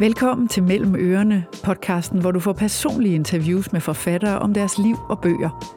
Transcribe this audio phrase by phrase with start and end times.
[0.00, 4.96] Velkommen til Mellem Ørerne, podcasten, hvor du får personlige interviews med forfattere om deres liv
[5.08, 5.74] og bøger.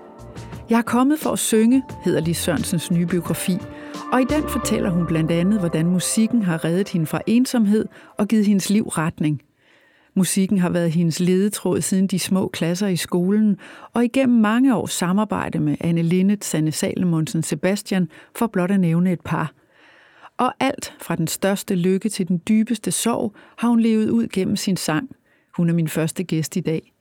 [0.69, 3.57] Jeg er kommet for at synge, hedder Lis Sørensens nye biografi,
[4.13, 7.85] og i den fortæller hun blandt andet, hvordan musikken har reddet hende fra ensomhed
[8.17, 9.41] og givet hendes liv retning.
[10.15, 13.57] Musikken har været hendes ledetråd siden de små klasser i skolen,
[13.93, 19.11] og igennem mange års samarbejde med Anne Linnet, Sanne Salomonsen, Sebastian, for blot at nævne
[19.11, 19.51] et par–
[20.41, 24.55] og alt fra den største lykke til den dybeste sorg har hun levet ud gennem
[24.55, 25.09] sin sang.
[25.57, 26.93] Hun er min første gæst i dag.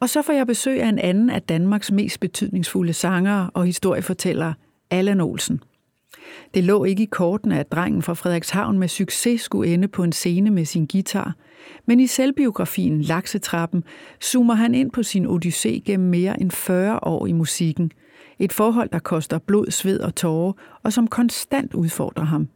[0.00, 4.54] Og så får jeg besøg af en anden af Danmarks mest betydningsfulde sangere og historiefortællere,
[4.90, 5.62] Allan Olsen.
[6.54, 10.12] Det lå ikke i kortene, at drengen fra Frederikshavn med succes skulle ende på en
[10.12, 11.34] scene med sin guitar,
[11.86, 13.84] men i selvbiografien Laksetrappen
[14.22, 17.92] zoomer han ind på sin odyssé gennem mere end 40 år i musikken–
[18.38, 20.52] et forhold, der koster blod, sved og tårer,
[20.82, 22.48] og som konstant udfordrer ham.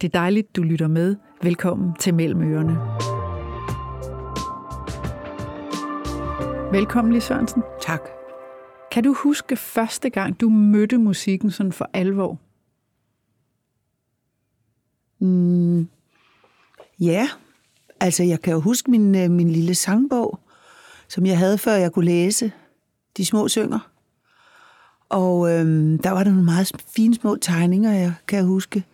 [0.00, 1.16] Det er dejligt, du lytter med.
[1.42, 2.78] Velkommen til Mellem Ørerne.
[6.72, 7.62] Velkommen, Lis Sørensen.
[7.80, 8.00] Tak.
[8.90, 12.38] Kan du huske første gang, du mødte musikken sådan for alvor?
[15.18, 15.88] Mm,
[17.00, 17.28] ja,
[18.00, 20.40] altså jeg kan jo huske min, øh, min lille sangbog,
[21.08, 22.52] som jeg havde, før jeg kunne læse
[23.16, 23.90] De små synger.
[25.08, 28.84] Og øhm, der var der nogle meget fine små tegninger, jeg kan huske.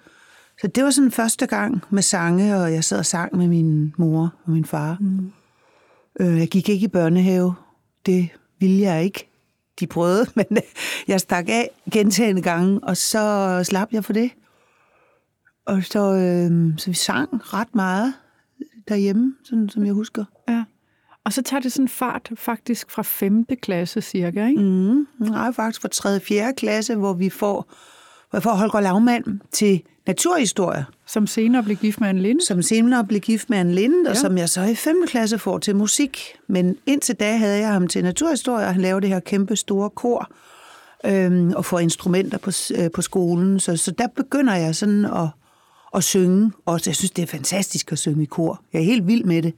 [0.61, 3.95] Så det var sådan første gang med sange, og jeg sad og sang med min
[3.99, 4.97] mor og min far.
[5.01, 5.33] Mm.
[6.21, 7.55] Øh, jeg gik ikke i børnehave.
[8.07, 8.29] Det
[8.61, 9.29] ville jeg ikke.
[9.81, 10.47] De prøvede, men
[11.09, 14.31] jeg stak af gentagende gange, og så slap jeg for det.
[15.67, 18.15] Og så, øh, så vi sang ret meget
[18.89, 20.25] derhjemme, sådan som jeg husker.
[20.49, 20.65] Ja.
[21.25, 23.47] Og så tager det sådan fart faktisk fra 5.
[23.63, 24.63] klasse cirka, ikke?
[24.63, 26.15] Mm, nej, faktisk fra 3.
[26.15, 26.53] og 4.
[26.57, 27.73] klasse, hvor vi får,
[28.31, 30.85] hvor får Holger Lavmand til naturhistorie.
[31.07, 32.47] Som senere blev gift med en Linde.
[32.47, 34.11] Som senere blev gift med en Linde, ja.
[34.11, 35.05] og som jeg så i 5.
[35.07, 36.19] klasse får til musik.
[36.47, 39.91] Men indtil da havde jeg ham til naturhistorie, og han lavede det her kæmpe store
[39.91, 40.31] kor
[41.07, 43.61] øhm, og får instrumenter på, øh, på skolen.
[43.61, 45.29] Så, så der begynder jeg sådan at,
[45.95, 46.53] at synge.
[46.67, 48.61] Og jeg synes, det er fantastisk at synge i kor.
[48.73, 49.55] Jeg er helt vild med det.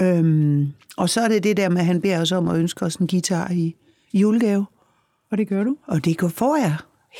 [0.00, 2.84] Øhm, og så er det det der med, at han beder os om at ønske
[2.84, 3.76] os en guitar i,
[4.12, 4.66] i julegave.
[5.30, 5.76] Og det gør du?
[5.86, 6.76] Og det får jeg.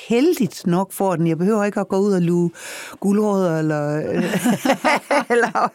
[0.09, 1.27] Heldigt nok for den.
[1.27, 2.51] Jeg behøver ikke at gå ud og luge
[3.01, 3.99] guldråder eller,
[5.33, 5.73] eller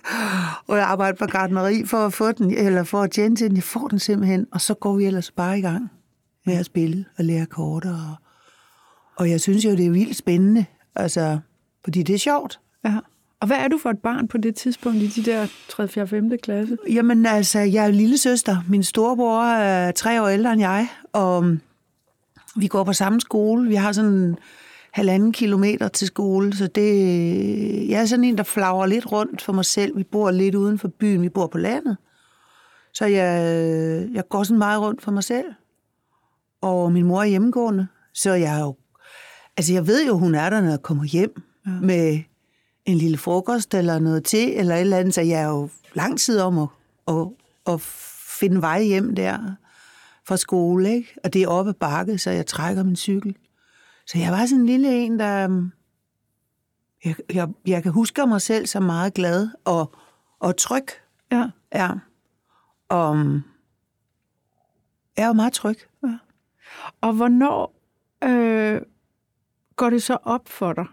[0.68, 3.56] og arbejde på gardneri for at få den, eller for at tjene til den.
[3.56, 5.92] Jeg får den simpelthen, og så går vi ellers bare i gang
[6.46, 7.94] med at spille og lære korter.
[7.94, 8.16] Og,
[9.16, 10.66] og jeg synes jo, det er vildt spændende,
[10.96, 11.40] altså,
[11.84, 12.60] fordi det er sjovt.
[12.86, 12.98] Ja.
[13.44, 15.88] Og hvad er du for et barn på det tidspunkt i de der 3.
[15.88, 16.08] 4.
[16.08, 16.32] 5.
[16.44, 16.78] klasse?
[16.90, 18.58] Jamen altså, jeg er lille søster.
[18.70, 21.58] Min storebror er tre år ældre end jeg, og
[22.56, 23.70] vi går på samme skole.
[23.70, 24.38] Vi har sådan
[24.92, 29.54] halvanden kilometer til skole, så det, jeg er sådan en, der flager lidt rundt for
[29.54, 29.98] mig selv.
[29.98, 31.98] Vi bor lidt uden for byen, vi bor på landet.
[32.94, 35.48] Så jeg, jeg går sådan meget rundt for mig selv.
[36.62, 38.76] Og min mor er hjemmegående, så jeg er jo...
[39.58, 41.72] Altså, jeg ved jo, hun er der, når jeg kommer hjem ja.
[41.72, 42.20] med
[42.86, 46.20] en lille frokost eller noget til, eller et eller andet, så jeg er jo lang
[46.20, 46.68] tid om at,
[47.08, 47.28] at,
[47.68, 47.82] at
[48.40, 49.56] finde vej hjem der
[50.26, 51.16] fra skole, ikke?
[51.24, 53.36] Og det er oppe bakke, så jeg trækker min cykel.
[54.06, 55.48] Så jeg var sådan en lille en, der...
[55.48, 55.72] Um,
[57.06, 59.96] jeg, jeg, jeg kan huske mig selv som meget glad og,
[60.40, 60.86] og tryg.
[61.32, 61.50] Ja.
[61.74, 61.90] Ja.
[62.90, 63.44] Og um,
[65.18, 65.78] jeg er meget tryg.
[66.04, 66.18] Ja.
[67.02, 67.76] Og hvornår
[68.24, 68.82] øh,
[69.76, 70.86] går det så op for dig,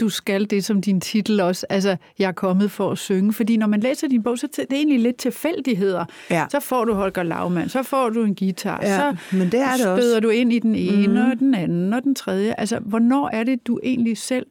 [0.00, 3.32] du skal det som din titel også, altså, jeg er kommet for at synge.
[3.32, 6.04] Fordi når man læser din bog, så er det egentlig lidt tilfældigheder.
[6.30, 6.46] Ja.
[6.50, 9.70] Så får du Holger Lavmand, så får du en guitar, ja, så men det er
[9.70, 10.20] det støder også.
[10.20, 11.30] du ind i den ene, mm.
[11.30, 12.54] og den anden, og den tredje.
[12.58, 14.46] Altså, hvornår er det, du egentlig selv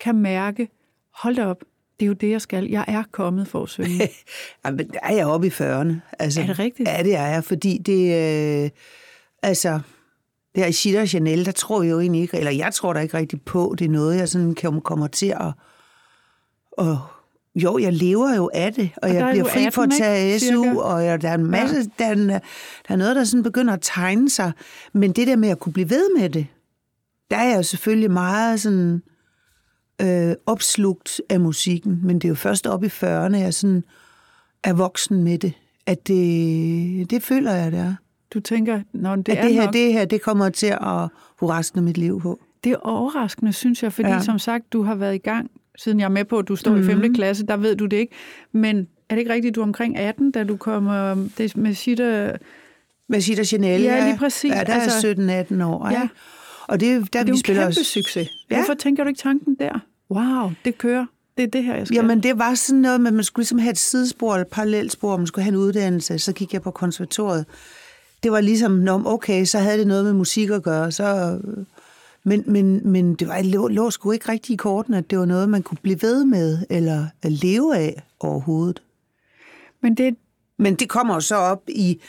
[0.00, 0.68] kan mærke,
[1.14, 1.64] hold da op,
[2.00, 2.68] det er jo det, jeg skal.
[2.70, 4.08] Jeg er kommet for at synge.
[4.64, 5.94] Jamen, der er jeg oppe i 40'erne.
[6.18, 6.88] Altså, er det rigtigt?
[6.88, 8.64] Ja, det er jeg, fordi det...
[8.64, 8.70] Øh,
[9.42, 9.80] altså,
[10.56, 13.16] der i Chita Chanel, der tror jeg jo egentlig ikke, eller jeg tror da ikke
[13.16, 15.52] rigtig på, det er noget, jeg sådan kan, kommer til at...
[16.72, 16.98] Og,
[17.54, 20.46] jo, jeg lever jo af det, og, og jeg bliver fri for at tage SU,
[20.46, 20.78] cirka.
[20.78, 22.04] og jeg, der er en masse, ja.
[22.04, 22.38] der, er,
[22.88, 24.52] der er noget, der sådan begynder at tegne sig.
[24.92, 26.46] Men det der med at kunne blive ved med det,
[27.30, 29.02] der er jeg jo selvfølgelig meget sådan
[30.02, 33.84] øh, opslugt af musikken, men det er jo først op i 40'erne, jeg sådan
[34.64, 35.52] er voksen med det,
[35.86, 37.94] at det, det føler jeg, det er.
[38.34, 39.72] Du tænker, når det at er det her, nok...
[39.72, 41.08] det her, det kommer til at
[41.38, 42.40] bruge resten af mit liv på.
[42.64, 44.20] Det er overraskende, synes jeg, fordi ja.
[44.20, 46.70] som sagt, du har været i gang, siden jeg er med på, at du står
[46.70, 46.88] mm-hmm.
[46.88, 46.98] i 5.
[46.98, 47.14] Mhm.
[47.14, 48.14] klasse, der ved du det ikke.
[48.52, 52.36] Men er det ikke rigtigt, du er omkring 18, da du kommer det med Sita...
[53.08, 54.06] Med Sita Chanel, ja.
[54.06, 54.50] lige præcis.
[54.50, 56.08] Ja, der altså, er 17-18 år, ja.
[56.68, 57.74] Og det, der, det er vi jo en kæmpe os...
[57.74, 58.28] succes.
[58.50, 58.56] Ja.
[58.56, 59.78] Hvorfor tænker du ikke tanken der?
[60.10, 61.06] Wow, det kører.
[61.36, 61.94] det er det her, jeg skal.
[61.94, 64.92] Jamen, det var sådan noget med, at man skulle ligesom have et sidespor, et parallelt
[64.92, 67.46] spor, man skulle have en uddannelse, så gik jeg på konservatoriet.
[68.24, 71.38] Det var ligesom, når okay, så havde det noget med musik at gøre, så...
[72.26, 75.24] Men, men, men det var, lå, lå sgu ikke rigtig i korten, at det var
[75.24, 78.82] noget, man kunne blive ved med, eller leve af overhovedet.
[79.82, 80.16] Men det,
[80.58, 82.00] men det kommer jo så op i,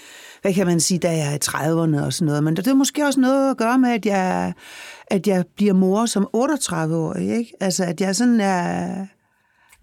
[0.41, 2.43] hvad kan man sige, da jeg er i 30'erne og sådan noget.
[2.43, 4.53] Men det er måske også noget at gøre med, at jeg,
[5.07, 7.37] at jeg bliver mor som 38-årig.
[7.37, 7.53] Ikke?
[7.59, 9.05] Altså, at jeg sådan er...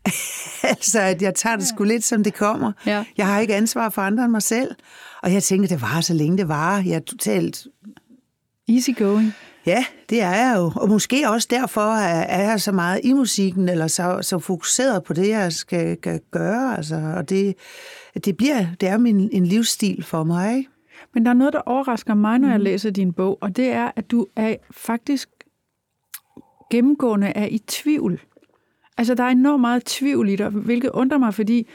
[0.73, 2.73] altså, at jeg tager det sgu lidt, som det kommer.
[2.87, 3.05] Ja.
[3.17, 4.77] Jeg har ikke ansvar for andre end mig selv.
[5.23, 6.79] Og jeg tænker, det var så længe det var.
[6.79, 7.67] Jeg er totalt...
[8.69, 9.35] Easy going.
[9.67, 10.73] Ja, det er jeg jo.
[10.77, 15.13] Og måske også derfor er jeg så meget i musikken, eller så, så fokuseret på
[15.13, 16.77] det, jeg skal, skal gøre.
[16.77, 17.55] Altså, og det,
[18.25, 20.57] det, bliver, det er min, en livsstil for mig.
[20.57, 20.71] Ikke?
[21.15, 22.65] Men der er noget, der overrasker mig, når jeg mm.
[22.65, 25.29] læser din bog, og det er, at du er faktisk
[26.71, 28.21] gennemgående er i tvivl.
[28.97, 31.69] Altså, der er enormt meget tvivl i dig, hvilket undrer mig, fordi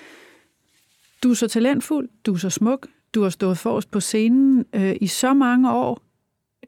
[1.24, 4.96] du er så talentfuld, du er så smuk, du har stået forrest på scenen øh,
[5.02, 6.02] i så mange år,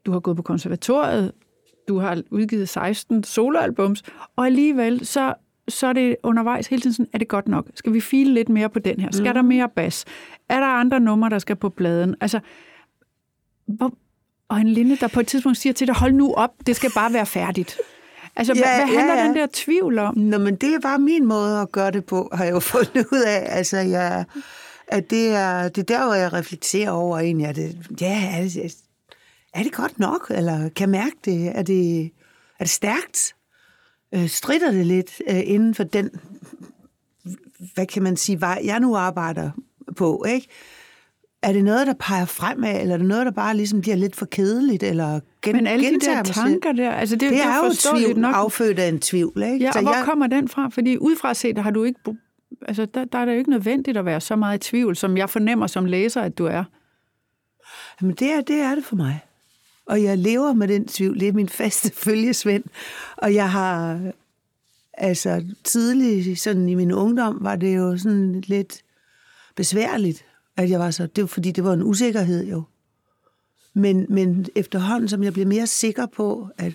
[0.06, 1.32] du har gået på konservatoriet,
[1.88, 4.02] du har udgivet 16 soloalbums,
[4.36, 5.34] og alligevel så,
[5.68, 7.66] så er det undervejs hele tiden sådan, er det godt nok?
[7.74, 9.08] Skal vi file lidt mere på den her?
[9.12, 9.34] Skal mm.
[9.34, 10.04] der mere bas?
[10.48, 12.14] Er der andre numre, der skal på bladen?
[12.20, 12.40] Altså,
[13.66, 13.94] hvor,
[14.48, 16.90] og en linde, der på et tidspunkt siger til dig, hold nu op, det skal
[16.94, 17.78] bare være færdigt.
[18.36, 19.26] Altså, ja, hvad handler ja, ja.
[19.26, 20.18] den der tvivl om?
[20.18, 23.06] Nå, men det er bare min måde at gøre det på, har jeg jo fundet
[23.12, 23.46] ud af.
[23.48, 24.24] Altså, jeg,
[24.90, 28.42] at det er, det er der, hvor jeg reflekterer over egentlig, at det, ja, er
[28.42, 28.76] det,
[29.54, 31.58] er det godt nok, eller kan jeg mærke det?
[31.58, 32.04] Er det,
[32.58, 33.34] er det stærkt?
[34.14, 36.10] Øh, strider det lidt øh, inden for den,
[37.74, 39.50] hvad kan man sige, vej jeg nu arbejder
[39.96, 40.48] på, ikke?
[41.42, 44.16] Er det noget, der peger fremad, eller er det noget, der bare ligesom bliver lidt
[44.16, 47.56] for kedeligt, eller gen, Men alle de der tanker der, altså det, det, det er
[47.64, 48.34] jo tvivl, nok.
[48.34, 49.64] affødt af en tvivl, ikke?
[49.64, 50.68] Ja, Så og hvor jeg, kommer den fra?
[50.68, 52.00] Fordi udefra set har du ikke,
[52.68, 55.16] altså der, der er det jo ikke nødvendigt at være så meget i tvivl, som
[55.16, 56.64] jeg fornemmer som læser, at du er.
[58.00, 59.20] Jamen det er, det er det for mig.
[59.86, 61.20] Og jeg lever med den tvivl.
[61.20, 62.64] Det er min faste følgesvend.
[63.16, 64.00] Og jeg har,
[64.92, 68.82] altså tidligt, sådan i min ungdom, var det jo sådan lidt
[69.56, 70.24] besværligt,
[70.56, 72.62] at jeg var så, det var fordi, det var en usikkerhed jo.
[73.74, 76.72] Men, men efterhånden, som jeg blev mere sikker på, at,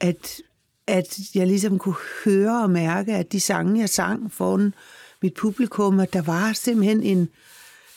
[0.00, 0.40] at,
[0.86, 1.94] at jeg ligesom kunne
[2.24, 4.74] høre og mærke, at de sange, jeg sang foran
[5.22, 7.28] mit publikum, at der var simpelthen en,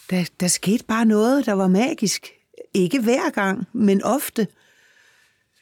[0.10, 2.32] der, der skete bare noget, der var magisk.
[2.74, 4.48] Ikke hver gang, men ofte.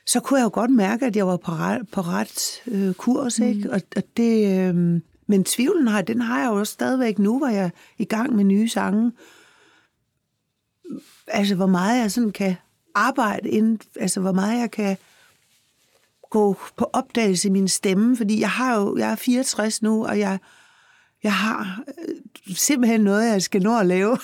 [0.08, 3.40] Så kunne jeg jo godt mærke, at jeg var på ret, på ret øh, kurs,
[3.40, 3.68] ikke?
[3.68, 3.74] Mm.
[3.74, 7.48] Og, og det, øh, men tvivlen har, den har jeg jo også stadigvæk nu, hvor
[7.48, 9.12] jeg er i gang med nye sange.
[11.28, 12.56] Altså, hvor meget jeg sådan kan
[12.96, 14.98] arbejde ind, altså hvor meget jeg kan
[16.34, 20.20] gå på opdagelse i min stemme, fordi jeg har jo, jeg er 64 nu, og
[20.20, 20.40] jeg,
[21.24, 22.16] jeg har øh,
[22.56, 24.18] simpelthen noget, jeg skal nå at lave.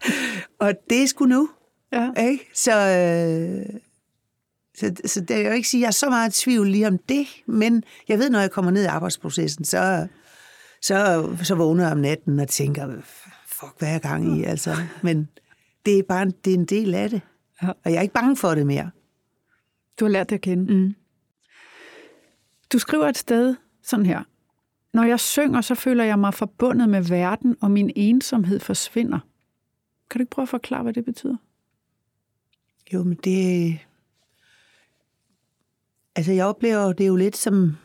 [0.60, 1.48] og det er sgu nu.
[1.92, 2.10] Ja.
[2.22, 2.48] Ikke?
[2.54, 3.80] Så, øh,
[4.78, 6.86] så, så det er jo ikke sige, at jeg er så meget i tvivl lige
[6.86, 10.06] om det, men jeg ved, når jeg kommer ned i arbejdsprocessen, så,
[10.82, 12.88] så, så vågner jeg om natten og tænker,
[13.46, 14.44] fuck, hvad er jeg gang i?
[14.44, 15.28] Altså, men
[15.86, 17.20] det er bare det er en del af det.
[17.62, 17.68] Ja.
[17.68, 18.90] Og jeg er ikke bange for det mere.
[20.00, 20.74] Du har lært det at kende.
[20.74, 20.94] Mm.
[22.72, 24.22] Du skriver et sted sådan her.
[24.92, 29.18] Når jeg synger, så føler jeg mig forbundet med verden, og min ensomhed forsvinder.
[30.10, 31.36] Kan du ikke prøve at forklare, hvad det betyder?
[32.92, 33.78] Jo, men det...
[36.16, 37.76] Altså, jeg oplever det jo lidt som,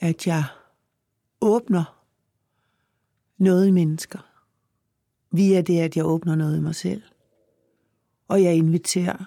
[0.00, 0.44] at jeg
[1.40, 2.02] åbner
[3.38, 4.18] noget i mennesker.
[5.30, 7.02] Via det, at jeg åbner noget i mig selv.
[8.28, 9.24] Og jeg inviterer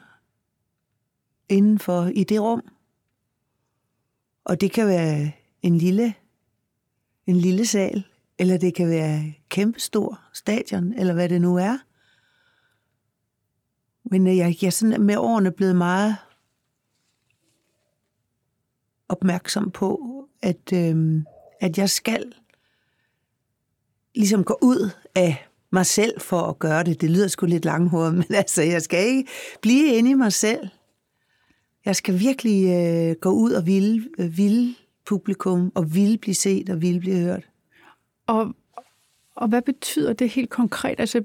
[1.49, 2.63] indenfor i det rum.
[4.49, 6.13] Og det kan være en lille,
[7.27, 8.03] en lille sal,
[8.39, 11.77] eller det kan være kæmpestor stadion, eller hvad det nu er.
[14.11, 16.15] Men øh, jeg, jeg er sådan med årene blevet meget
[19.09, 19.99] opmærksom på,
[20.41, 21.21] at, øh,
[21.59, 22.33] at jeg skal
[24.15, 27.01] ligesom gå ud af mig selv for at gøre det.
[27.01, 29.29] Det lyder sgu lidt langhåret, men altså, jeg skal ikke
[29.61, 30.69] blive inde i mig selv.
[31.85, 36.69] Jeg skal virkelig øh, gå ud og ville, øh, ville publikum, og ville blive set
[36.69, 37.49] og ville blive hørt.
[38.27, 38.55] Og,
[39.35, 40.99] og hvad betyder det helt konkret?
[40.99, 41.23] Altså,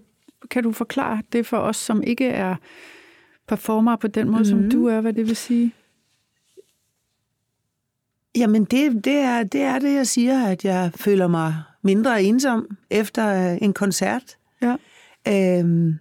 [0.50, 2.56] kan du forklare det for os, som ikke er
[3.48, 4.44] performer på den måde, mm.
[4.44, 4.70] som mhm.
[4.70, 5.74] du er, hvad det vil sige?
[8.36, 12.76] Jamen, det, det, er, det er det, jeg siger, at jeg føler mig mindre ensom
[12.90, 14.36] efter en koncert.
[14.62, 14.76] Ja.
[15.28, 15.98] Øhm,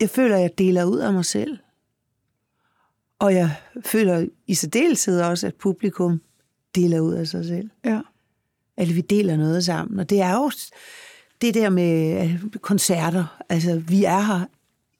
[0.00, 1.58] jeg føler, at jeg deler ud af mig selv.
[3.18, 3.50] Og jeg
[3.84, 6.20] føler i særdeleshed også, at publikum
[6.74, 7.70] deler ud af sig selv.
[7.84, 8.00] Ja.
[8.76, 10.00] At vi deler noget sammen.
[10.00, 10.50] Og det er jo
[11.40, 12.28] det der med
[12.60, 13.42] koncerter.
[13.48, 14.44] Altså, vi er her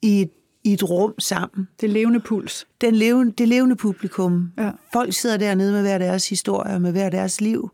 [0.01, 0.29] i et,
[0.63, 1.67] i et rum sammen.
[1.81, 2.67] Det levende puls.
[2.81, 4.51] Den levende, det levende publikum.
[4.57, 4.71] Ja.
[4.93, 7.71] Folk sidder dernede med hver deres historie, med hver deres liv.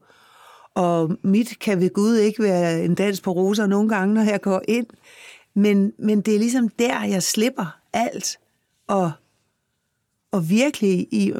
[0.76, 4.42] Og mit kan ved Gud ikke være en dans på roser nogle gange, når jeg
[4.42, 4.88] går ind.
[5.56, 8.40] Men, men det er ligesom der, jeg slipper alt.
[8.88, 9.12] Og,
[10.34, 11.34] og virkelig i,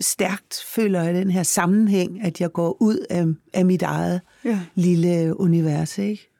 [0.00, 4.60] stærkt føler jeg den her sammenhæng, at jeg går ud af, af mit eget Ja.
[4.74, 5.98] lille univers.
[5.98, 6.30] Ikke?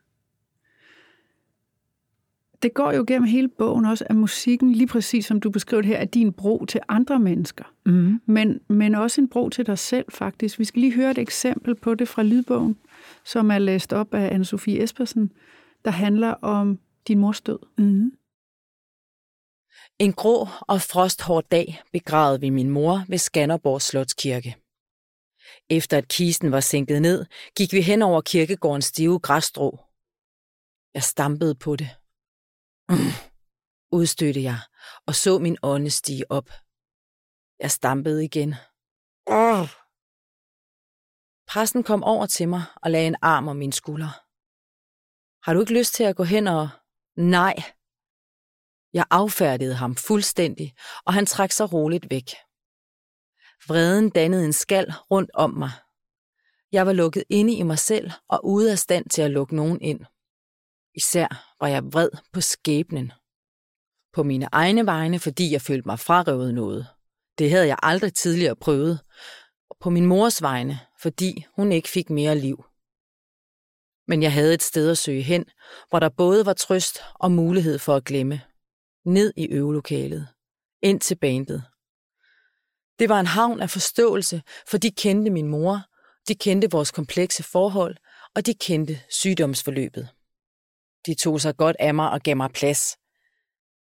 [2.62, 5.86] Det går jo gennem hele bogen også, at musikken, lige præcis som du beskrev det
[5.86, 7.64] her, er din bro til andre mennesker.
[7.86, 8.20] Mm.
[8.26, 10.58] Men, men også en bro til dig selv, faktisk.
[10.58, 12.76] Vi skal lige høre et eksempel på det fra lydbogen,
[13.24, 15.32] som er læst op af Anne-Sophie Espersen,
[15.84, 17.58] der handler om din mors død.
[17.78, 18.12] Mm.
[20.04, 24.56] En grå og frosthård dag begravede vi min mor ved Skanderborg Slotskirke.
[25.70, 27.26] Efter at kisten var sænket ned,
[27.56, 29.70] gik vi hen over kirkegårdens stive græsstrå.
[30.94, 31.90] Jeg stampede på det.
[32.88, 33.12] Mm,
[33.92, 34.58] udstødte jeg
[35.06, 36.48] og så min ånde stige op.
[37.58, 38.48] Jeg stampede igen.
[39.28, 39.66] Mm.
[41.48, 44.12] Præsten kom over til mig og lagde en arm om min skulder.
[45.44, 46.68] Har du ikke lyst til at gå hen og...
[47.16, 47.54] Nej,
[48.92, 50.74] jeg affærdede ham fuldstændig,
[51.06, 52.30] og han trak sig roligt væk.
[53.68, 55.70] Vreden dannede en skal rundt om mig.
[56.72, 59.80] Jeg var lukket inde i mig selv og ude af stand til at lukke nogen
[59.80, 60.00] ind.
[60.94, 63.12] Især var jeg vred på skæbnen.
[64.12, 66.86] På mine egne vegne, fordi jeg følte mig frarøvet noget.
[67.38, 69.00] Det havde jeg aldrig tidligere prøvet.
[69.70, 72.64] Og på min mors vegne, fordi hun ikke fik mere liv.
[74.06, 75.44] Men jeg havde et sted at søge hen,
[75.88, 78.40] hvor der både var trøst og mulighed for at glemme
[79.04, 80.28] ned i øvelokalet,
[80.82, 81.64] ind til bandet.
[82.98, 85.80] Det var en havn af forståelse, for de kendte min mor,
[86.28, 87.96] de kendte vores komplekse forhold,
[88.34, 90.08] og de kendte sygdomsforløbet.
[91.06, 92.96] De tog sig godt af mig og gav mig plads.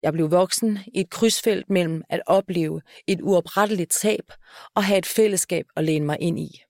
[0.03, 4.33] Jeg blev voksen i et krydsfelt mellem at opleve et uopretteligt tab
[4.75, 6.63] og have et fællesskab at læne mig ind i.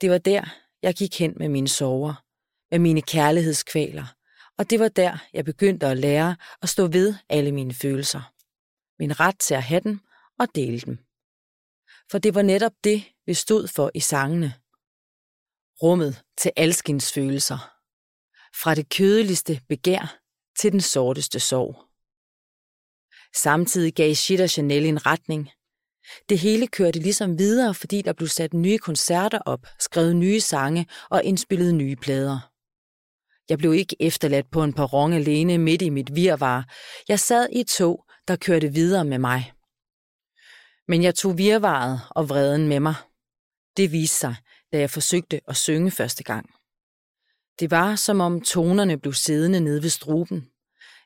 [0.00, 0.44] Det var der,
[0.82, 2.14] jeg gik hen med mine sorger,
[2.70, 4.14] med mine kærlighedskvaler,
[4.58, 8.32] og det var der, jeg begyndte at lære at stå ved alle mine følelser.
[8.98, 10.00] Min ret til at have dem
[10.38, 10.98] og dele dem.
[12.10, 14.54] For det var netop det, vi stod for i sangene.
[15.82, 17.58] Rummet til alskens følelser.
[18.54, 20.18] Fra det kødeligste begær
[20.58, 21.76] til den sorteste sorg.
[23.36, 25.50] Samtidig gav Shit og Chanel en retning.
[26.28, 30.86] Det hele kørte ligesom videre, fordi der blev sat nye koncerter op, skrevet nye sange
[31.10, 32.51] og indspillet nye plader.
[33.52, 36.74] Jeg blev ikke efterladt på en perron alene midt i mit virvar.
[37.08, 39.52] Jeg sad i et tog, der kørte videre med mig.
[40.88, 42.94] Men jeg tog virvaret og vreden med mig.
[43.76, 44.36] Det viste sig,
[44.72, 46.50] da jeg forsøgte at synge første gang.
[47.60, 50.48] Det var, som om tonerne blev siddende nede ved struben.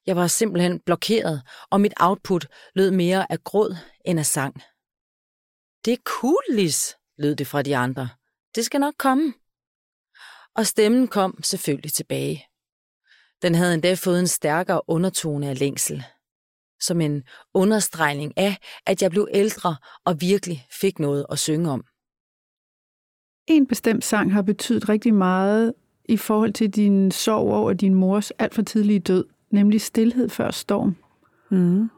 [0.07, 4.55] Jeg var simpelthen blokeret, og mit output lød mere af gråd end af sang.
[5.85, 8.09] Det er cool, Lis, lød det fra de andre.
[8.55, 9.35] Det skal nok komme.
[10.57, 12.45] Og stemmen kom selvfølgelig tilbage.
[13.43, 16.05] Den havde endda fået en stærkere undertone af længsel.
[16.81, 17.23] Som en
[17.55, 21.85] understregning af, at jeg blev ældre og virkelig fik noget at synge om.
[23.47, 25.75] En bestemt sang har betydet rigtig meget
[26.09, 30.51] i forhold til din sorg over din mors alt for tidlige død, nemlig Stilhed før
[30.51, 30.97] storm.
[31.51, 31.91] Mm.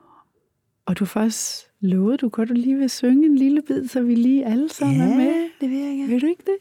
[0.87, 4.47] Og du faktisk lovet, du godt lige vil synge en lille bid, så vi lige
[4.47, 5.51] alle sammen er med.
[5.61, 6.09] det vil jeg gerne.
[6.09, 6.57] Vil du ikke det?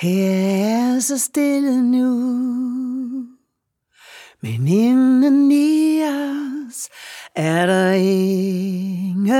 [0.00, 2.10] Her er så stille nu,
[4.42, 6.88] men inden i os
[7.34, 9.30] er der ingen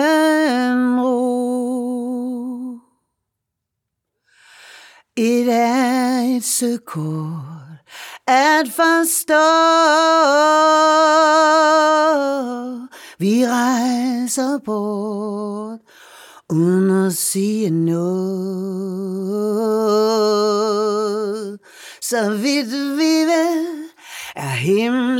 [1.00, 2.78] ro.
[5.16, 7.78] Et er et sekund
[8.26, 9.48] at forstå.
[13.18, 15.80] Vi rejser bort
[16.52, 18.08] uden at sige noget.
[22.00, 23.88] Så vidt vi ved,
[24.36, 25.18] er himlen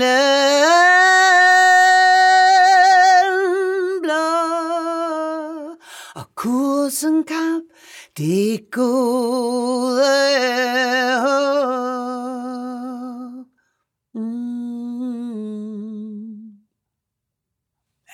[4.02, 4.38] blå.
[6.14, 7.64] Og kursen kamp,
[8.18, 10.02] det gode
[11.20, 11.97] håb.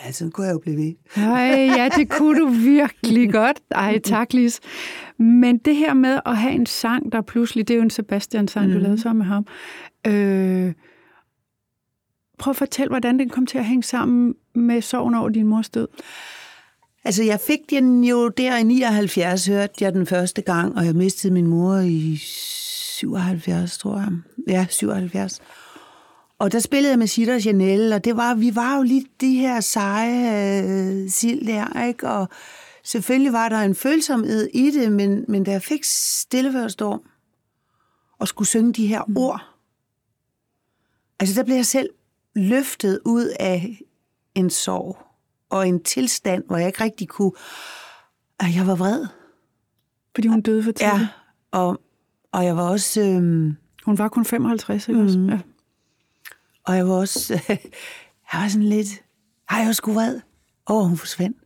[0.04, 0.94] Ja, sådan kunne jeg jo blive ved.
[1.16, 3.56] Nej, ja, det kunne du virkelig godt.
[3.70, 4.60] Ej, tak, Lis.
[5.18, 8.66] Men det her med at have en sang, der pludselig, det er jo en Sebastian-sang,
[8.66, 8.72] mm.
[8.72, 8.82] du Mhm.
[8.82, 9.46] lavede sammen med ham.
[10.06, 10.72] Øh,
[12.38, 15.68] prøv at fortælle, hvordan den kom til at hænge sammen med sorgen over din mors
[15.70, 15.88] død?
[17.04, 20.94] Altså, jeg fik den jo der i 79, hørte jeg den første gang, og jeg
[20.94, 24.08] mistede min mor i 77, tror jeg.
[24.48, 25.40] Ja, 77.
[26.38, 29.06] Og der spillede jeg med Sitter og Janelle, og det var, vi var jo lige
[29.20, 32.08] de her seje øh, sild der, ikke?
[32.08, 32.28] Og
[32.84, 37.00] selvfølgelig var der en følsomhed i det, men, men da jeg fik stilleførstorm
[38.18, 39.16] og skulle synge de her mm.
[39.16, 39.40] ord,
[41.20, 41.88] altså der blev jeg selv
[42.34, 43.80] løftet ud af
[44.34, 44.98] en sorg
[45.50, 47.32] og en tilstand, hvor jeg ikke rigtig kunne...
[48.40, 49.06] At jeg var vred.
[50.14, 51.00] Fordi hun døde for tidligt?
[51.00, 51.08] Ja,
[51.50, 51.80] og,
[52.32, 53.00] og jeg var også...
[53.00, 55.38] Øhm, hun var kun 55, ikke mm, Ja.
[56.64, 57.40] Og jeg var også...
[58.32, 58.88] Jeg var sådan lidt...
[59.48, 60.20] Har jeg også sgu vred
[60.66, 61.36] over, hun forsvandt.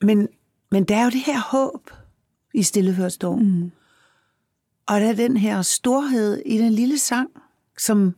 [0.00, 0.28] Men,
[0.70, 1.90] men der er jo det her håb
[2.54, 3.70] i Stille Før Mm.
[4.86, 7.30] Og der er den her storhed i den lille sang,
[7.78, 8.14] som,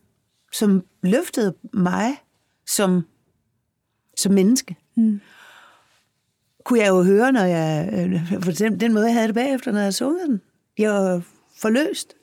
[0.53, 2.17] som løftede mig
[2.67, 3.05] som
[4.17, 4.77] som menneske.
[4.97, 5.21] Mm.
[6.65, 9.73] Kunne jeg jo høre, når jeg, øh, for den, den måde, jeg havde det bagefter,
[9.73, 10.41] når jeg sunget den.
[10.79, 11.23] Jeg var
[11.57, 12.15] forløst.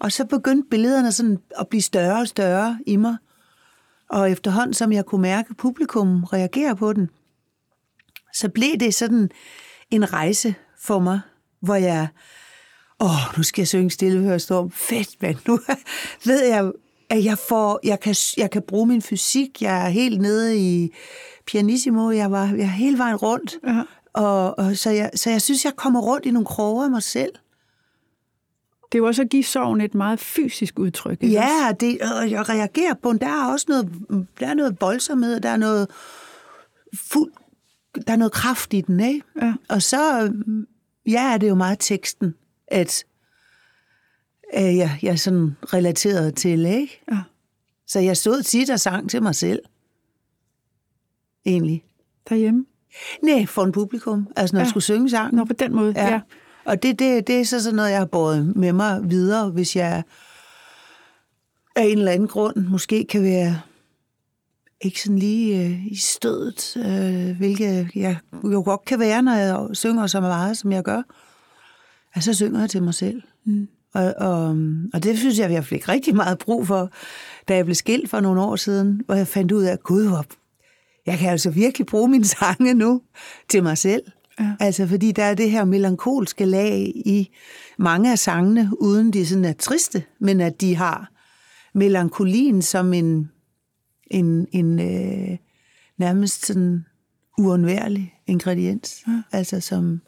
[0.00, 3.16] Og så begyndte billederne sådan at blive større og større i mig.
[4.10, 7.10] Og efterhånden, som jeg kunne mærke, at publikum reagerer på den,
[8.32, 9.30] så blev det sådan
[9.90, 11.20] en rejse for mig,
[11.60, 12.08] hvor jeg,
[13.00, 14.70] åh, nu skal jeg synge stille høre storm.
[14.70, 15.58] Fedt, men nu
[16.26, 16.72] ved jeg,
[17.10, 19.62] at jeg, får, jeg, kan, jeg kan bruge min fysik.
[19.62, 20.94] Jeg er helt nede i
[21.46, 22.10] pianissimo.
[22.10, 23.56] Jeg var jeg er hele vejen rundt.
[23.66, 23.82] Ja.
[24.12, 27.02] Og, og så, jeg, så jeg synes, jeg kommer rundt i nogle kroge af mig
[27.02, 27.32] selv.
[28.94, 31.22] Det er jo også at give sorgen et meget fysisk udtryk.
[31.22, 31.34] Ikke?
[31.34, 33.18] Ja, det, og jeg reagerer på den.
[33.18, 33.92] Der er også noget,
[34.40, 35.90] der er noget voldsomhed, der er noget
[36.94, 37.32] fuld,
[38.06, 39.22] der er noget kraft i den, ikke?
[39.42, 39.54] Ja.
[39.68, 40.32] Og så,
[41.06, 42.34] ja, er det jo meget teksten,
[42.68, 43.04] at
[44.56, 47.02] øh, jeg, jeg sådan relateret til, ikke?
[47.12, 47.18] Ja.
[47.86, 49.60] Så jeg stod tit og sang til mig selv.
[51.46, 51.84] Egentlig.
[52.28, 52.66] Derhjemme?
[53.22, 54.28] Nej, for en publikum.
[54.36, 54.64] Altså, når ja.
[54.64, 55.34] jeg skulle synge sang.
[55.34, 56.12] Nå, på den måde, ja.
[56.12, 56.20] ja.
[56.64, 59.76] Og det, det, det er så sådan noget, jeg har båret med mig videre, hvis
[59.76, 60.02] jeg
[61.76, 63.60] af en eller anden grund måske kan være
[64.80, 69.68] ikke sådan lige øh, i stødet, øh, hvilket jeg jo godt kan være, når jeg
[69.72, 71.02] synger så meget, som jeg gør.
[72.14, 73.22] Altså, så synger jeg til mig selv.
[73.44, 73.68] Mm.
[73.94, 74.56] Og, og,
[74.94, 76.90] og det synes jeg, jeg fik rigtig meget brug for,
[77.48, 80.26] da jeg blev skilt for nogle år siden, hvor jeg fandt ud af, gud, hvor,
[81.06, 83.02] jeg kan altså virkelig bruge mine sange nu
[83.48, 84.02] til mig selv.
[84.40, 84.56] Ja.
[84.60, 87.30] Altså, fordi der er det her melankolske lag i
[87.78, 91.10] mange af sangene, uden de sådan er triste, men at de har
[91.74, 93.30] melankolien som en,
[94.06, 95.38] en, en øh,
[95.98, 96.84] nærmest sådan
[97.38, 99.02] uundværlig ingrediens.
[99.08, 99.22] Ja.
[99.32, 100.00] Altså som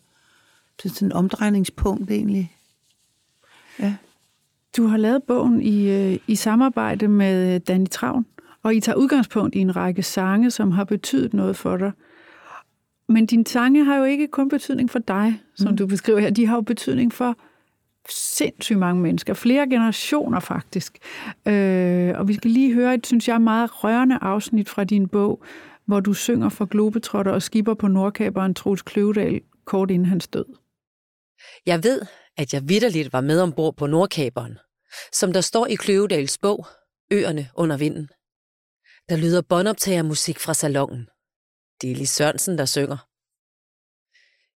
[0.85, 2.57] sådan en omdrejningspunkt egentlig
[3.81, 3.95] Ja.
[4.77, 8.27] Du har lavet bogen i, øh, i samarbejde med Danny Travn,
[8.63, 11.93] og I tager udgangspunkt i en række sange, som har betydet noget for dig.
[13.09, 15.77] Men dine sange har jo ikke kun betydning for dig, som mm.
[15.77, 16.31] du beskriver her.
[16.31, 17.37] De har jo betydning for
[18.11, 19.35] sindssygt mange mennesker.
[19.35, 20.99] Flere generationer faktisk.
[21.47, 25.45] Øh, og vi skal lige høre et, synes jeg, meget rørende afsnit fra din bog,
[25.87, 30.45] hvor du synger for Globetrotter og skipper på Nordkaberen Troels Kløvedal kort inden hans død.
[31.67, 32.01] Jeg ved,
[32.37, 34.59] at jeg vidderligt var med ombord på Nordkaberen,
[35.13, 36.67] som der står i Kløvedals bog,
[37.13, 38.09] Øerne under vinden.
[39.09, 41.09] Der lyder båndoptagermusik fra salongen.
[41.81, 42.99] Det er Lis Sørensen, der synger.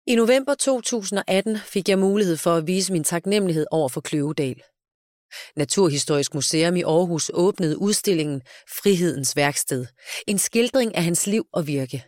[0.09, 4.61] I november 2018 fik jeg mulighed for at vise min taknemmelighed over for Kløvedal.
[5.55, 8.41] Naturhistorisk Museum i Aarhus åbnede udstillingen
[8.81, 9.85] Frihedens Værksted,
[10.27, 12.05] en skildring af hans liv og virke.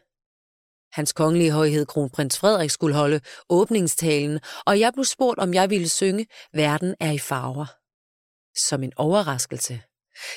[0.91, 5.89] Hans kongelige højhed kronprins Frederik skulle holde åbningstalen, og jeg blev spurgt, om jeg ville
[5.89, 7.65] synge Verden er i farver.
[8.67, 9.81] Som en overraskelse.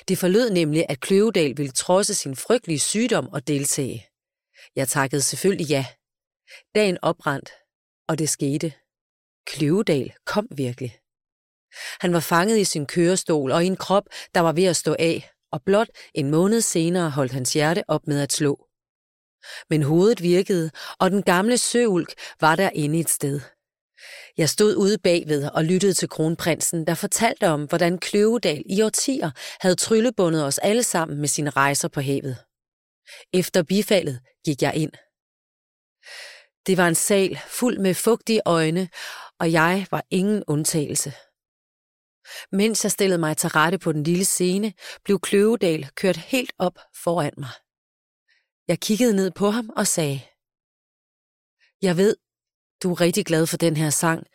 [0.08, 4.11] Det forlød nemlig, at Kløvedal ville trodse sin frygtelige sygdom og deltage.
[4.76, 5.86] Jeg takkede selvfølgelig ja.
[6.74, 7.50] Dagen oprandt,
[8.08, 8.72] og det skete.
[9.46, 10.98] Kløvedal kom virkelig.
[12.00, 14.04] Han var fanget i sin kørestol og i en krop,
[14.34, 18.06] der var ved at stå af, og blot en måned senere holdt hans hjerte op
[18.06, 18.66] med at slå.
[19.70, 23.40] Men hovedet virkede, og den gamle søulk var der inde et sted.
[24.36, 29.30] Jeg stod ude bagved og lyttede til kronprinsen, der fortalte om, hvordan Kløvedal i årtier
[29.60, 32.51] havde tryllebundet os alle sammen med sine rejser på havet.
[33.32, 34.92] Efter bifaldet gik jeg ind.
[36.66, 38.88] Det var en sal fuld med fugtige øjne,
[39.38, 41.12] og jeg var ingen undtagelse.
[42.52, 44.72] Mens jeg stillede mig til rette på den lille scene,
[45.04, 47.54] blev Kløvedal kørt helt op foran mig.
[48.68, 50.20] Jeg kiggede ned på ham og sagde,
[51.82, 52.16] Jeg ved,
[52.82, 54.26] du er rigtig glad for den her sang,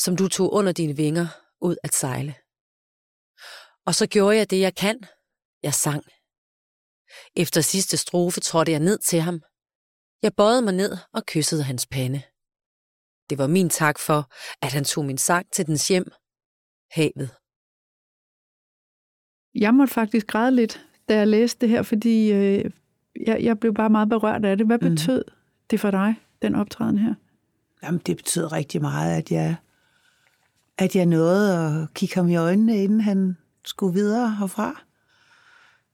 [0.00, 1.28] som du tog under dine vinger
[1.60, 2.34] ud at sejle.
[3.86, 5.04] Og så gjorde jeg det, jeg kan.
[5.62, 6.04] Jeg sang.
[7.38, 9.40] Efter sidste strofe trådte jeg ned til ham.
[10.22, 12.22] Jeg bøjede mig ned og kyssede hans pande.
[13.30, 14.30] Det var min tak for,
[14.62, 16.10] at han tog min sang til dens hjem,
[16.90, 17.30] havet.
[19.54, 22.70] Jeg måtte faktisk græde lidt, da jeg læste det her, fordi øh,
[23.26, 24.66] jeg, jeg blev bare meget berørt af det.
[24.66, 24.90] Hvad Mhm.
[24.90, 25.32] betød mm.
[25.70, 27.14] det for dig, den optræden her?
[27.82, 29.56] Jamen, det betød rigtig meget, at jeg,
[30.78, 34.82] at jeg nåede at kigge ham i øjnene, inden han skulle videre herfra.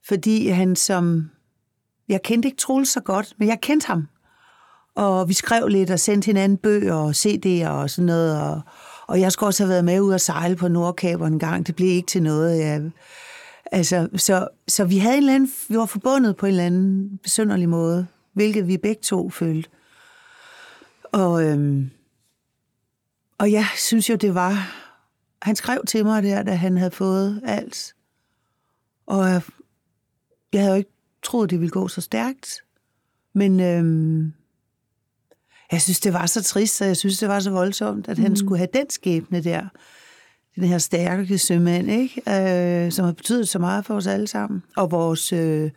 [0.07, 1.31] Fordi han som...
[2.09, 4.07] Jeg kendte ikke Troels så godt, men jeg kendte ham.
[4.95, 8.41] Og vi skrev lidt og sendte hinanden bøger og CD'er og sådan noget.
[8.41, 8.61] Og,
[9.07, 11.67] og jeg skulle også have været med ud og sejle på Nordkaber en gang.
[11.67, 12.59] Det blev ikke til noget.
[12.59, 12.91] Jeg,
[13.71, 17.17] altså, så, så vi, havde en eller anden, vi var forbundet på en eller anden
[17.23, 19.69] besynderlig måde, hvilket vi begge to følte.
[21.03, 21.91] Og, øhm,
[23.37, 24.71] og jeg synes jo, det var...
[25.41, 27.95] Han skrev til mig der, da han havde fået alt.
[29.07, 29.41] Og jeg,
[30.53, 30.94] jeg havde jo ikke
[31.25, 32.63] troet, det ville gå så stærkt.
[33.33, 34.33] Men øhm,
[35.71, 38.23] jeg synes, det var så trist, og jeg synes, det var så voldsomt, at mm.
[38.23, 39.67] han skulle have den skæbne der.
[40.55, 42.21] Den her stærke sømand, ikke?
[42.85, 44.63] Øh, som har betydet så meget for os alle sammen.
[44.77, 45.71] Og vores øh,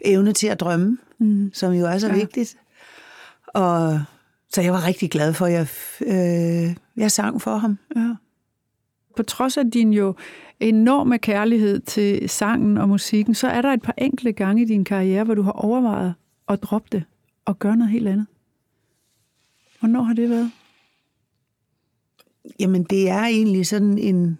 [0.00, 1.50] evne til at drømme, mm.
[1.54, 2.14] som jo er så ja.
[2.14, 2.56] vigtigt.
[3.46, 4.00] Og
[4.52, 5.66] så jeg var rigtig glad for, at jeg,
[6.00, 7.78] øh, jeg sang for ham.
[7.96, 8.14] Ja.
[9.16, 10.14] På trods af din jo
[10.60, 14.84] enorme kærlighed til sangen og musikken, så er der et par enkelte gange i din
[14.84, 16.14] karriere, hvor du har overvejet
[16.48, 17.04] at droppe det
[17.44, 18.26] og gøre noget helt andet.
[19.80, 20.50] Hvornår har det været?
[22.60, 24.38] Jamen, det er egentlig sådan en...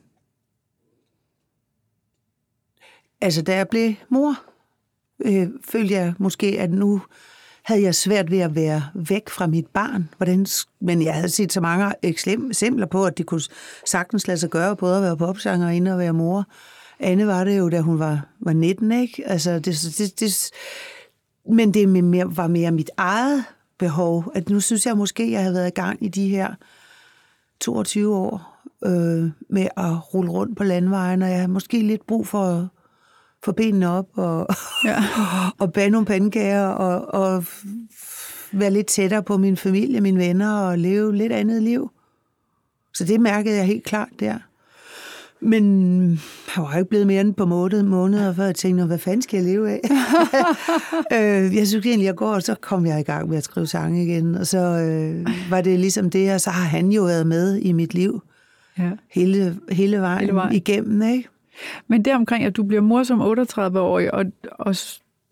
[3.20, 4.34] Altså, da jeg blev mor,
[5.24, 7.02] øh, følte jeg måske, at nu
[7.64, 10.08] havde jeg svært ved at være væk fra mit barn.
[10.16, 10.46] Hvordan,
[10.80, 13.42] men jeg havde set så mange eksempler på, at det kunne
[13.86, 16.44] sagtens lade sig gøre, både at være popsanger og at være mor.
[17.00, 19.28] Anne var det jo, da hun var, var 19, ikke?
[19.28, 20.50] Altså, det, det, det,
[21.50, 23.44] men det mere, var mere mit eget
[23.78, 26.54] behov, at nu synes jeg måske, jeg havde været i gang i de her
[27.60, 32.26] 22 år øh, med at rulle rundt på landvejen, og jeg havde måske lidt brug
[32.26, 32.68] for
[33.44, 34.46] få benene op og,
[34.84, 35.04] ja.
[35.60, 37.44] og bage nogle pandekager og, og
[38.52, 41.90] være lidt tættere på min familie, mine venner og leve lidt andet liv.
[42.94, 44.38] Så det mærkede jeg helt klart der.
[45.40, 46.10] Men
[46.56, 49.36] jeg var ikke blevet mere end på måned, måneder, før jeg tænkte, hvad fanden skal
[49.36, 49.80] jeg leve af?
[51.46, 53.66] øh, jeg synes egentlig, jeg går, og så kom jeg i gang med at skrive
[53.66, 54.34] sange igen.
[54.34, 57.72] Og så øh, var det ligesom det, og så har han jo været med i
[57.72, 58.22] mit liv
[58.78, 58.90] ja.
[59.10, 61.28] hele, hele, vejen hele vejen igennem, ikke?
[61.88, 64.76] Men deromkring, at du bliver mor som 38-årig, og, og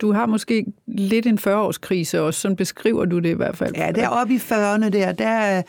[0.01, 3.77] du har måske lidt en 40-årskrise også, sådan beskriver du det i hvert fald.
[3.77, 5.63] Ja, deroppe i 40'erne der, der øh,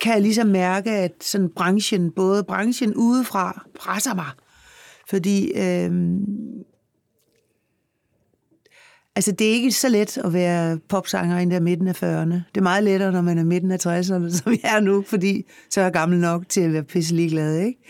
[0.00, 4.30] kan jeg ligesom mærke, at sådan branchen, både branchen udefra, presser mig.
[5.08, 5.90] Fordi øh,
[9.16, 12.34] altså det er ikke så let at være popsanger i der midten af 40'erne.
[12.34, 15.44] Det er meget lettere, når man er midten af 60'erne, som jeg er nu, fordi
[15.70, 17.80] så er jeg gammel nok til at være pisselig glad, ikke?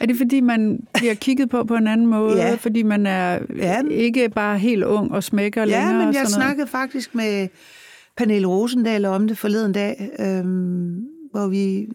[0.00, 2.36] Er det fordi, man bliver kigget på på en anden måde?
[2.36, 2.54] ja.
[2.54, 3.82] Fordi man er ja.
[3.90, 6.00] ikke bare helt ung og smækker ja, længere?
[6.00, 7.48] Ja, men jeg og snakkede faktisk med
[8.16, 11.88] Pernille Rosendal om det forleden dag, øhm, hvor vi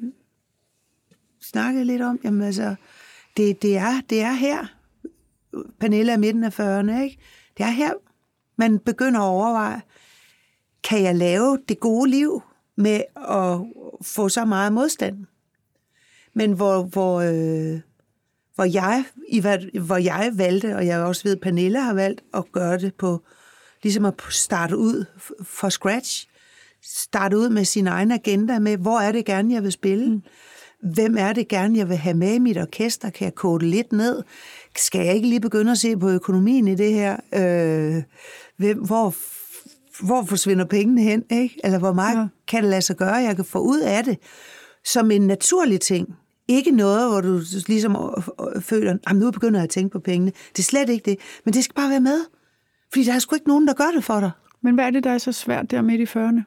[1.42, 2.76] snakkede lidt om, jamen altså,
[3.38, 4.74] det, det, er, det er her.
[5.80, 7.18] Pernille er midten af 40'erne, ikke?
[7.58, 7.92] Det er her,
[8.60, 9.82] man begynder at overveje,
[10.84, 12.42] kan jeg lave det gode liv
[12.76, 13.60] med at
[14.02, 15.26] få så meget modstand?
[16.34, 17.80] Men hvor, hvor, øh,
[18.56, 19.40] hvor, jeg, i,
[19.80, 23.22] hvor jeg valgte, og jeg også ved, at Pernille har valgt at gøre det på,
[23.84, 25.06] ligesom at starte ud
[25.44, 26.28] fra scratch,
[26.84, 30.10] starte ud med sin egen agenda med, hvor er det gerne, jeg vil spille?
[30.10, 30.22] Mm.
[30.84, 33.10] Hvem er det gerne, jeg vil have med i mit orkester?
[33.10, 34.24] Kan jeg kode lidt ned?
[34.78, 37.18] Skal jeg ikke lige begynde at se på økonomien i det her?
[37.34, 38.04] Øh,
[38.60, 39.16] hvem, hvor,
[40.06, 41.24] hvor forsvinder pengene hen?
[41.30, 41.60] Ikke?
[41.64, 42.28] Eller hvor meget ja.
[42.48, 44.18] kan det lade sig gøre, jeg kan få ud af det?
[44.86, 46.16] Som en naturlig ting.
[46.48, 47.98] Ikke noget, hvor du ligesom
[48.62, 50.32] føler, at nu begynder jeg at tænke på pengene.
[50.52, 51.20] Det er slet ikke det.
[51.46, 52.22] Men det skal bare være med.
[52.92, 54.32] Fordi der er sgu ikke nogen, der gør det for dig.
[54.64, 56.42] Men hvad er det, der er så svært der midt i 40'erne?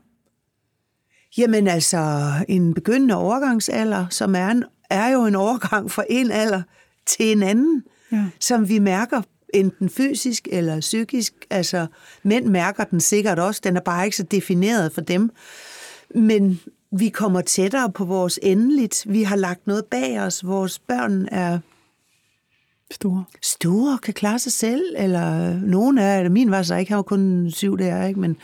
[1.38, 6.62] Jamen altså, en begyndende overgangsalder, som er, en, er jo en overgang fra en alder
[7.06, 8.24] til en anden, ja.
[8.40, 9.22] som vi mærker
[9.52, 11.34] enten fysisk eller psykisk.
[11.50, 11.86] Altså,
[12.22, 15.30] mænd mærker den sikkert også, den er bare ikke så defineret for dem.
[16.14, 16.60] Men
[16.92, 19.04] vi kommer tættere på vores endeligt.
[19.08, 20.46] Vi har lagt noget bag os.
[20.46, 21.58] Vores børn er
[22.90, 23.24] store.
[23.42, 27.50] Store, kan klare sig selv, eller nogen af min var så ikke, han var kun
[27.50, 28.20] syv der, ikke?
[28.20, 28.36] Men,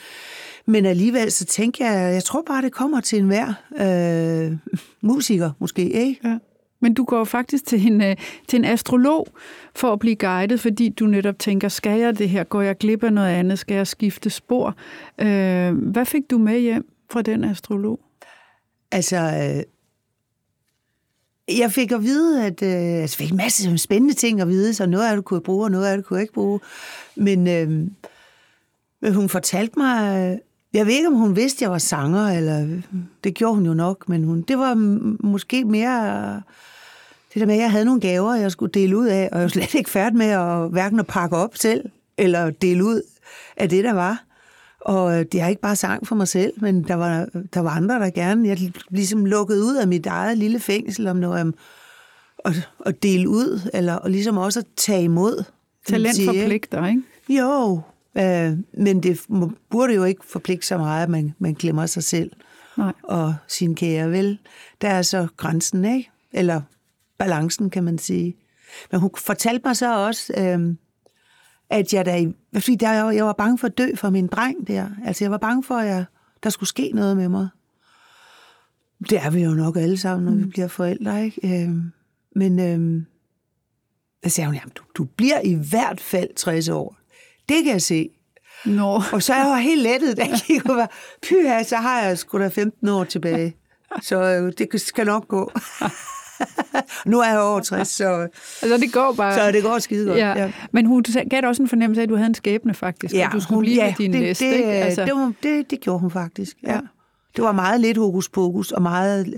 [0.66, 4.56] men alligevel, så tænker jeg, jeg tror bare, det kommer til enhver øh,
[5.00, 6.28] musiker måske, ikke?
[6.28, 6.38] Ja.
[6.80, 8.16] Men du går faktisk til en, øh,
[8.48, 9.26] til en astrolog
[9.74, 12.44] for at blive guidet, fordi du netop tænker, skal jeg det her?
[12.44, 13.58] Går jeg glip af noget andet?
[13.58, 14.74] Skal jeg skifte spor?
[15.18, 18.00] Øh, hvad fik du med hjem fra den astrolog?
[18.92, 19.62] Altså, øh,
[21.58, 24.74] jeg fik at vide, at øh, altså, jeg fik en masse spændende ting at vide,
[24.74, 26.60] så noget af det kunne jeg bruge, og noget af det kunne jeg ikke bruge.
[27.16, 27.68] Men, øh,
[29.02, 30.38] men hun fortalte mig,
[30.72, 32.80] jeg ved ikke, om hun vidste, at jeg var sanger, eller
[33.24, 34.74] det gjorde hun jo nok, men hun, det var
[35.26, 36.34] måske mere
[37.34, 39.42] det der med, at jeg havde nogle gaver, jeg skulle dele ud af, og jeg
[39.42, 41.84] var slet ikke færdig med at hverken at pakke op selv,
[42.18, 43.02] eller dele ud
[43.56, 44.24] af det, der var.
[44.80, 47.94] Og det er ikke bare sang for mig selv, men der var, der var andre,
[47.94, 48.48] der gerne...
[48.48, 51.54] Jeg ligesom lukket ud af mit eget lille fængsel om noget om
[52.44, 55.44] at, at dele ud, eller og ligesom også at tage imod.
[55.86, 57.02] Talent forpligter, ikke?
[57.28, 57.80] Jo,
[58.18, 59.20] øh, men det
[59.70, 62.32] burde jo ikke forpligte så meget, at man, man glemmer sig selv
[62.76, 62.92] Nej.
[63.02, 64.38] og sin kære vel.
[64.80, 66.10] Der er så grænsen, ikke?
[66.32, 66.60] Eller
[67.18, 68.36] balancen, kan man sige.
[68.90, 70.74] Men hun fortalte mig så også, øh,
[71.70, 74.88] at jeg da, fordi der, jeg var bange for at dø for min dreng der.
[75.04, 76.04] Altså, jeg var bange for, at jeg,
[76.42, 77.48] der skulle ske noget med mig.
[79.10, 80.44] Det er vi jo nok alle sammen, når mm.
[80.44, 81.64] vi bliver forældre, ikke?
[81.64, 81.76] Øh,
[82.36, 83.02] men øh,
[84.24, 86.97] så sagde hun, jamen, du, du bliver i hvert fald 60 år.
[87.48, 88.08] Det kan jeg se.
[88.64, 89.02] Nå.
[89.12, 90.80] Og så er jeg helt lettet, da jeg kiggede på,
[91.22, 93.56] pyha, så har jeg sgu da 15 år tilbage.
[94.02, 95.52] Så øh, det skal nok gå.
[97.06, 98.28] nu er jeg over 60, så,
[98.62, 99.34] altså, det går bare.
[99.34, 100.18] så det går skide godt.
[100.18, 100.38] Ja.
[100.38, 100.52] Ja.
[100.72, 103.32] Men hun gav også en fornemmelse af, at du havde en skæbne faktisk, ja, og
[103.32, 104.46] du skulle hun, blive ja, din det, næste.
[104.46, 104.68] Det, ikke?
[104.68, 105.04] Altså.
[105.04, 106.72] Det, det, det gjorde hun faktisk, ja.
[106.72, 106.80] ja.
[107.36, 109.34] Det var meget lidt hokus pokus, og meget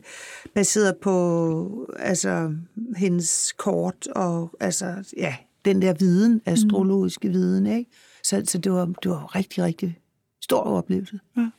[0.54, 2.52] baseret på altså,
[2.96, 7.34] hendes kort, og altså, ja, den der viden, astrologiske mm.
[7.34, 7.90] viden, ikke?
[8.22, 9.98] Så, så det, var, det var rigtig, rigtig
[10.42, 11.20] stor oplevelse.
[11.36, 11.50] Ja.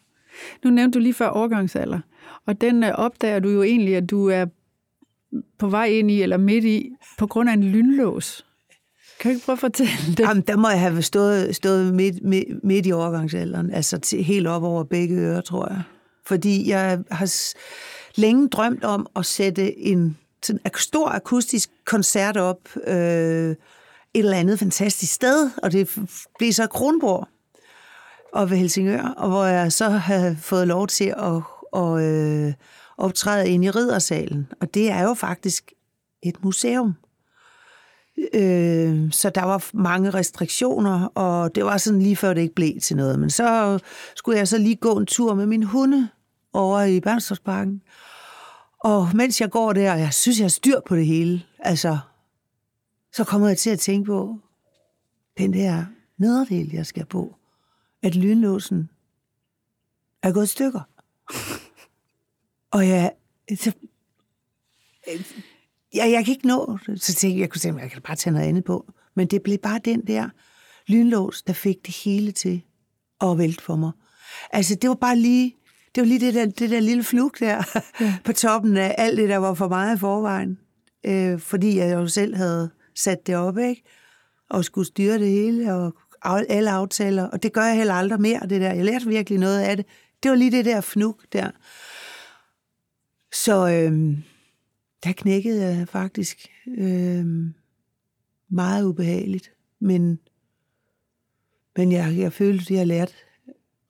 [0.64, 2.00] Nu nævnte du lige før overgangsalder,
[2.46, 4.46] og den øh, opdager du jo egentlig, at du er
[5.58, 8.46] på vej ind i, eller midt i, på grund af en lynlås.
[9.20, 10.20] Kan du ikke prøve at fortælle det?
[10.20, 14.48] Jamen, der må jeg have stået, stået midt, midt, midt i overgangsalderen, altså til, helt
[14.48, 15.82] op over begge ører, tror jeg.
[16.26, 17.56] Fordi jeg har
[18.16, 23.56] længe drømt om at sætte en sådan stor akustisk koncert op øh,
[24.14, 25.90] et eller andet fantastisk sted, og det
[26.38, 27.28] blev så Kronborg
[28.34, 32.54] og ved Helsingør, og hvor jeg så havde fået lov til at, og, øh,
[32.98, 34.48] optræde ind i riddersalen.
[34.62, 35.72] Og det er jo faktisk
[36.24, 36.94] et museum.
[38.34, 42.80] Øh, så der var mange restriktioner, og det var sådan lige før det ikke blev
[42.82, 43.20] til noget.
[43.20, 43.80] Men så
[44.16, 46.10] skulle jeg så lige gå en tur med min hunde
[46.54, 47.82] over i Bernstorffsparken.
[48.84, 51.98] Og mens jeg går der, og jeg synes, jeg har styr på det hele, altså,
[53.14, 54.40] så kommer jeg til at tænke på
[55.38, 55.86] den der
[56.18, 57.36] nederdel, jeg skal på.
[58.02, 58.90] At lynlåsen
[60.24, 60.82] er gået i stykker.
[62.76, 63.12] Og jeg,
[63.56, 63.72] så,
[65.94, 68.34] jeg, jeg kan ikke nå, så tænkte jeg, jeg kunne tænke, jeg kan bare tage
[68.34, 68.94] noget andet på.
[69.16, 70.30] Men det blev bare den der
[70.88, 72.62] lynlås, der fik det hele til
[73.22, 73.92] at vælte for mig.
[74.52, 75.56] Altså, det var bare lige,
[75.96, 77.64] det var lige det der, det der lille flug der
[78.00, 78.18] ja.
[78.26, 80.60] på toppen af alt det, der var for meget i forvejen.
[81.06, 83.84] Øh, fordi jeg jo selv havde sat det op, ikke?
[84.50, 85.94] Og skulle styre det hele, og
[86.50, 87.24] alle aftaler.
[87.24, 88.74] Og det gør jeg heller aldrig mere, det der.
[88.74, 89.86] Jeg lærte virkelig noget af det.
[90.24, 91.52] Det var lige det der fnug der.
[93.34, 94.24] Så øhm,
[95.04, 97.54] der knækkede jeg faktisk øhm,
[98.50, 99.54] meget ubehageligt.
[99.80, 100.20] Men,
[101.78, 103.14] men jeg, jeg følte, at jeg lært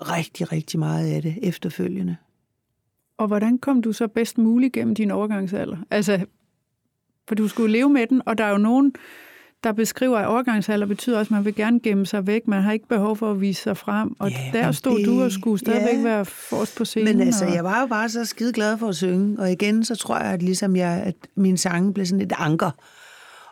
[0.02, 2.18] rigtig, rigtig meget af det efterfølgende.
[3.18, 5.78] Og hvordan kom du så bedst muligt gennem din overgangsalder?
[5.90, 6.26] Altså,
[7.32, 8.94] for du skulle leve med den, og der er jo nogen,
[9.64, 12.48] der beskriver, at overgangsalder betyder også, at man vil gerne gemme sig væk.
[12.48, 14.16] Man har ikke behov for at vise sig frem.
[14.20, 16.04] Og ja, der stod det, du og skulle stadigvæk ja.
[16.04, 17.18] være forrest på scenen.
[17.18, 17.54] Men altså, og...
[17.54, 19.40] jeg var jo bare så skide glad for at synge.
[19.40, 22.72] Og igen, så tror jeg, at, ligesom jeg, at min sang blev sådan et anker.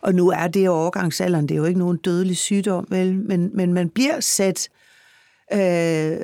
[0.02, 3.16] Og nu er det overgangsalderen, det er jo ikke nogen dødelig sygdom, vel?
[3.16, 4.70] Men, men man bliver sat...
[5.54, 6.16] Øh,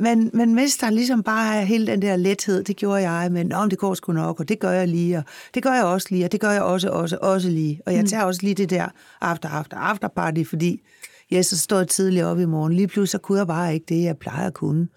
[0.00, 3.78] man, man mister ligesom bare hele den der lethed, det gjorde jeg, men Nå, det
[3.78, 6.32] går sgu nok, og det gør jeg lige, og det gør jeg også lige, og
[6.32, 7.80] det gør jeg også, også, også lige.
[7.86, 8.06] Og jeg mm.
[8.06, 8.88] tager også lige det der
[9.20, 10.82] after, after, after party, fordi
[11.30, 12.72] jeg så står tidligt op i morgen.
[12.72, 14.88] Lige pludselig så kunne jeg bare ikke det, jeg plejer at kunne.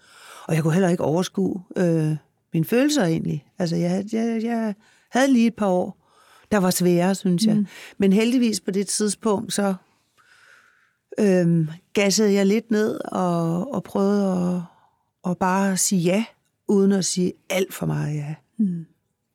[0.48, 2.16] Og jeg kunne heller ikke overskue øh,
[2.52, 3.44] mine følelser egentlig.
[3.58, 4.74] Altså, jeg, jeg, jeg
[5.10, 5.98] havde lige et par år,
[6.52, 7.56] der var svære, synes jeg.
[7.56, 7.66] Mm.
[7.98, 9.74] Men heldigvis på det tidspunkt, så
[11.18, 14.60] øh, gassede jeg lidt ned og, og prøvede at
[15.24, 16.24] og bare sige ja,
[16.68, 18.34] uden at sige alt for meget ja.
[18.58, 18.86] Mm.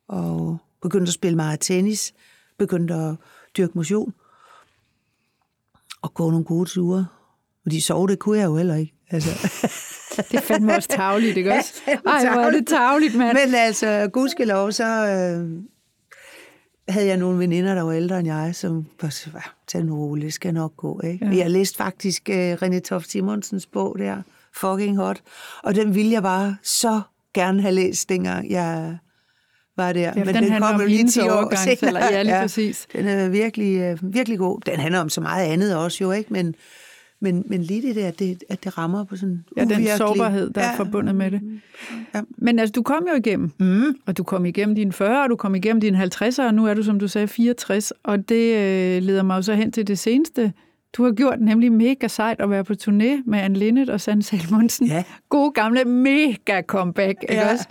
[0.07, 2.13] Og begyndte at spille meget tennis,
[2.57, 3.15] begyndte at
[3.57, 4.13] dyrke motion,
[6.01, 7.05] og gå nogle gode ture.
[7.63, 8.93] Fordi sove, det kunne jeg jo heller ikke.
[9.09, 9.29] Altså.
[10.31, 11.73] det fandt mig også tavligt, ikke også?
[11.87, 13.37] Ej, hvor er det tavligt, mand.
[13.45, 15.63] Men altså, gudskelov, så, øh,
[16.89, 19.95] havde jeg nogle veninder, der var ældre end jeg, som var så, "Ah, tag nu
[19.95, 21.01] roligt, det skal nok gå.
[21.03, 21.25] Ikke?
[21.25, 21.35] Ja.
[21.37, 24.21] Jeg læste faktisk uh, René Toft Simonsens bog der,
[24.59, 25.21] Fucking Hot,
[25.63, 27.01] og den ville jeg bare så
[27.33, 28.97] gerne have læst, dengang jeg
[29.77, 30.01] var der.
[30.01, 31.99] Ja, for den handler om hendes overgangsalder.
[32.11, 32.87] Ja, lige præcis.
[32.93, 34.59] Den er virkelig, øh, virkelig god.
[34.65, 36.33] Den handler om så meget andet også jo, ikke?
[36.33, 36.55] Men,
[37.21, 39.97] men, men lige det der, at det, at det rammer på sådan Ja, den uvirkelig-
[39.97, 41.41] sårbarhed, der er forbundet med det.
[42.15, 42.21] Ja.
[42.37, 43.95] Men altså, du kom jo igennem, Mm.
[44.07, 46.73] og du kom igennem dine 40, og du kom igennem dine 50'er, og nu er
[46.73, 49.99] du, som du sagde, 64, og det øh, leder mig jo så hen til det
[49.99, 50.53] seneste,
[50.97, 54.21] du har gjort, nemlig mega sejt at være på turné med Anne Linnet og Sand
[54.21, 54.87] Salmonsen.
[54.87, 55.03] Ja.
[55.29, 57.51] Gode gamle mega comeback, ikke Ja.
[57.51, 57.67] også?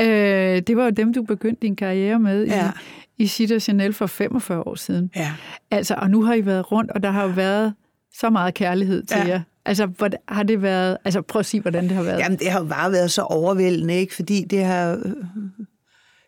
[0.00, 2.70] Øh, det var jo dem, du begyndte din karriere med Ja.
[3.18, 5.10] i, i og Chanel for 45 år siden.
[5.16, 5.32] Ja.
[5.70, 7.74] Altså, og nu har I været rundt, og der har jo været
[8.14, 9.28] så meget kærlighed til Ja.
[9.28, 9.40] jer.
[9.66, 10.96] Altså, hvordan har det været...
[11.04, 12.18] Altså, prøv at sige, hvordan det har været.
[12.18, 14.14] Jamen, det har jo bare været så overvældende, ikke?
[14.14, 15.02] Fordi det har...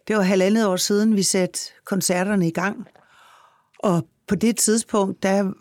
[0.09, 2.87] Det var halvandet år siden, vi satte koncerterne i gang.
[3.79, 5.53] Og på det tidspunkt, der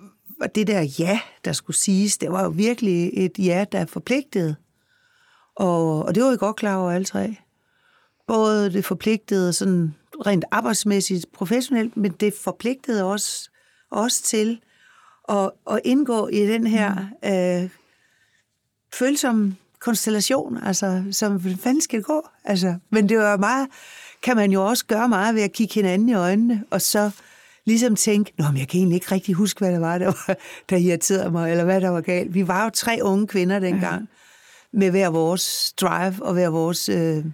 [0.45, 4.55] var det der ja, der skulle siges, det var jo virkelig et ja, der forpligtede.
[5.55, 7.35] Og, og det var vi godt klar over alle tre.
[8.27, 13.49] Både det forpligtede sådan rent arbejdsmæssigt, professionelt, men det forpligtede også,
[13.91, 14.59] også til
[15.29, 17.69] at, at indgå i den her øh,
[18.93, 22.27] følsom konstellation, altså, som fanden skal det gå?
[22.43, 23.67] Altså, men det var meget,
[24.23, 27.11] kan man jo også gøre meget ved at kigge hinanden i øjnene, og så
[27.65, 30.35] ligesom tænke, Nå, men jeg kan egentlig ikke rigtig huske, hvad det var, der, var,
[30.69, 32.33] der irriterede mig, eller hvad der var galt.
[32.33, 34.09] Vi var jo tre unge kvinder dengang,
[34.73, 37.25] med hver vores drive og hver vores øh,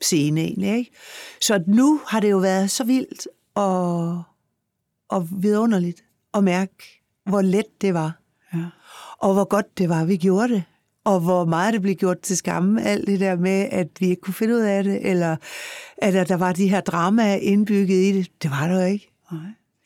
[0.00, 0.90] scene egentlig, ikke?
[1.40, 4.22] Så nu har det jo været så vildt og,
[5.08, 8.18] og vidunderligt at mærke, hvor let det var
[8.54, 8.58] Ja.
[9.18, 10.62] og hvor godt det var, vi gjorde det.
[11.04, 14.20] Og hvor meget det blev gjort til skamme, alt det der med, at vi ikke
[14.22, 15.36] kunne finde ud af det, eller
[15.98, 18.28] at der var de her dramaer indbygget i det.
[18.42, 19.11] Det var der jo ikke.
[19.32, 19.42] Nej.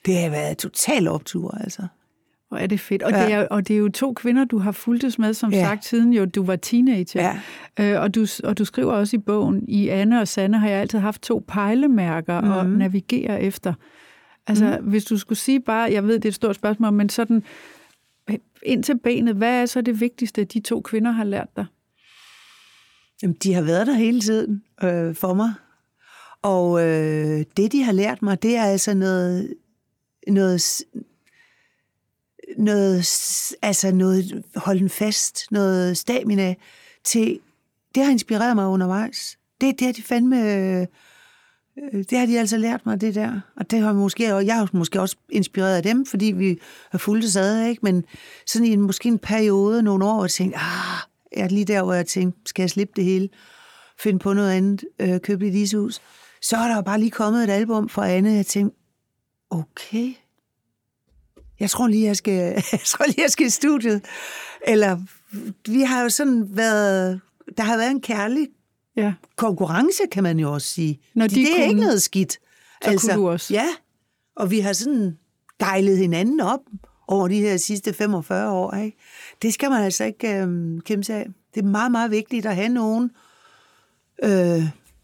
[0.06, 1.82] Det har været total optur, altså.
[2.48, 3.02] Hvor er det fedt.
[3.02, 3.24] Og, Ja.
[3.24, 5.64] det er, og det er jo to kvinder, du har fulgtes med, som Ja.
[5.64, 7.20] sagt, siden jo du var teenager.
[7.78, 7.94] Ja.
[7.94, 10.80] Øh, og, du, og du skriver også i bogen, i Anne og Sanne har jeg
[10.80, 12.52] altid haft to pejlemærker mm.
[12.52, 13.74] at navigere efter.
[14.46, 14.88] Altså, mm.
[14.90, 17.42] hvis du skulle sige bare, jeg ved, det er et stort spørgsmål, men sådan
[18.62, 21.66] ind til benet, hvad er så det vigtigste, de to kvinder har lært dig?
[23.22, 25.52] Jamen, de har været der hele tiden øh, for mig.
[26.42, 29.54] Og øh, det, de har lært mig, det er altså noget,
[30.28, 30.82] noget,
[32.58, 33.06] noget,
[33.62, 36.54] altså noget holden fast, noget stamina
[37.04, 37.40] til,
[37.94, 39.38] det har inspireret mig undervejs.
[39.60, 40.86] Det, det har de fandme, øh,
[42.10, 43.40] det har de altså lært mig, det der.
[43.56, 46.58] Og det har måske, og jeg har måske også inspireret af dem, fordi vi
[46.90, 47.80] har fulgt det ad, ikke?
[47.82, 48.04] Men
[48.46, 50.98] sådan i en, måske en periode, nogle år, og tænkte, ah,
[51.36, 53.28] jeg er lige der, hvor jeg tænkte, skal jeg slippe det hele?
[53.98, 56.00] Finde på noget andet, øh, købe et ishus.
[56.48, 58.78] Så er der jo bare lige kommet et album fra Anne, jeg tænkte,
[59.50, 60.14] okay,
[61.60, 62.34] jeg tror lige, jeg skal,
[62.72, 64.04] jeg tror lige, jeg skal i studiet.
[64.66, 64.98] Eller,
[65.68, 67.20] vi har jo sådan været,
[67.56, 68.48] der har været en kærlig
[68.96, 69.14] Ja.
[69.36, 71.00] konkurrence, kan man jo også sige.
[71.14, 72.32] Når de det er kunne, ikke noget skidt.
[72.32, 73.54] så kunne du også.
[73.54, 73.66] Ja,
[74.36, 75.18] og vi har sådan
[75.58, 76.60] gejlet hinanden op
[77.08, 78.74] over de her sidste 45 år.
[78.74, 78.96] Ikke?
[79.42, 81.26] Det skal man altså ikke øhm, kæmpe sig af.
[81.54, 83.10] Det er meget, meget vigtigt at have nogen,
[84.22, 84.62] øh,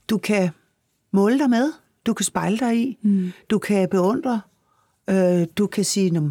[0.09, 0.51] du kan
[1.13, 1.73] måle dig med,
[2.07, 3.33] du kan spejle dig i, mm.
[3.51, 4.41] du kan beundre,
[5.11, 6.31] øh, du kan sige, "Nå,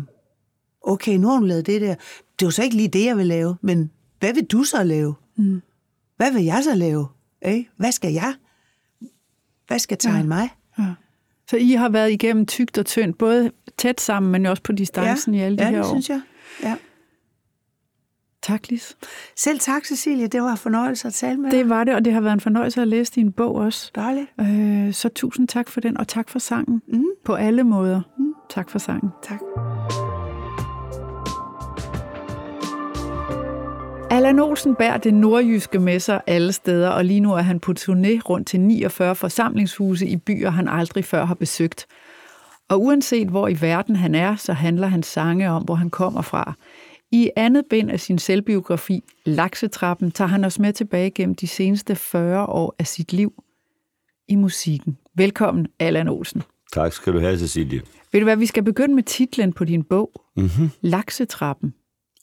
[0.82, 1.96] okay, nu har hun lavet det der.
[2.40, 4.84] Det er jo så ikke lige det, jeg vil lave, men hvad vil du så
[4.84, 5.14] lave?
[5.36, 5.62] Mm.
[6.18, 7.08] Hvad vil jeg så lave?
[7.46, 7.70] Ikke?
[7.78, 8.34] Hvad skal jeg?
[9.68, 10.24] Hvad skal tegne ja.
[10.26, 10.50] mig?
[10.80, 10.94] Ja.
[11.50, 15.34] Så I har været igennem tygt og tyndt, både tæt sammen, men også på distancen
[15.34, 15.94] i alle de ja, her det år.
[15.94, 16.22] synes jeg.
[16.64, 16.76] Ja.
[18.42, 18.98] Tak, Lis.
[19.36, 20.28] Selv tak, Cecilie.
[20.28, 21.60] Det var en fornøjelse at tale med dig.
[21.60, 23.92] Det var det, og det har været en fornøjelse at læse din bog også.
[23.96, 24.28] Dejligt.
[24.40, 26.82] Øh, så tusind tak for den, og tak for sangen.
[26.88, 27.04] Mm.
[27.26, 28.02] På alle måder.
[28.18, 28.34] Mm.
[28.50, 29.10] Tak for sangen.
[29.24, 29.40] Tak.
[34.12, 37.74] Allan Olsen bærer det nordjyske med sig alle steder, og lige nu er han på
[37.80, 41.86] turné rundt til 49 forsamlingshuse i byer, han aldrig før har besøgt.
[42.70, 46.22] Og uanset hvor i verden han er, så handler hans sange om, hvor han kommer
[46.22, 46.54] fra.
[47.12, 51.96] I andet bind af sin selvbiografi, Laksetrappen, tager han os med tilbage gennem de seneste
[51.96, 53.34] 40 år af sit liv
[54.30, 54.98] i musikken.
[55.16, 56.44] Velkommen, Allan Olsen.
[56.74, 57.82] Tak skal du have, Cecilie.
[58.12, 60.70] Ved du hvad, vi skal begynde med titlen på din bog, Mm-hmm.
[60.82, 61.74] Laksetrappen.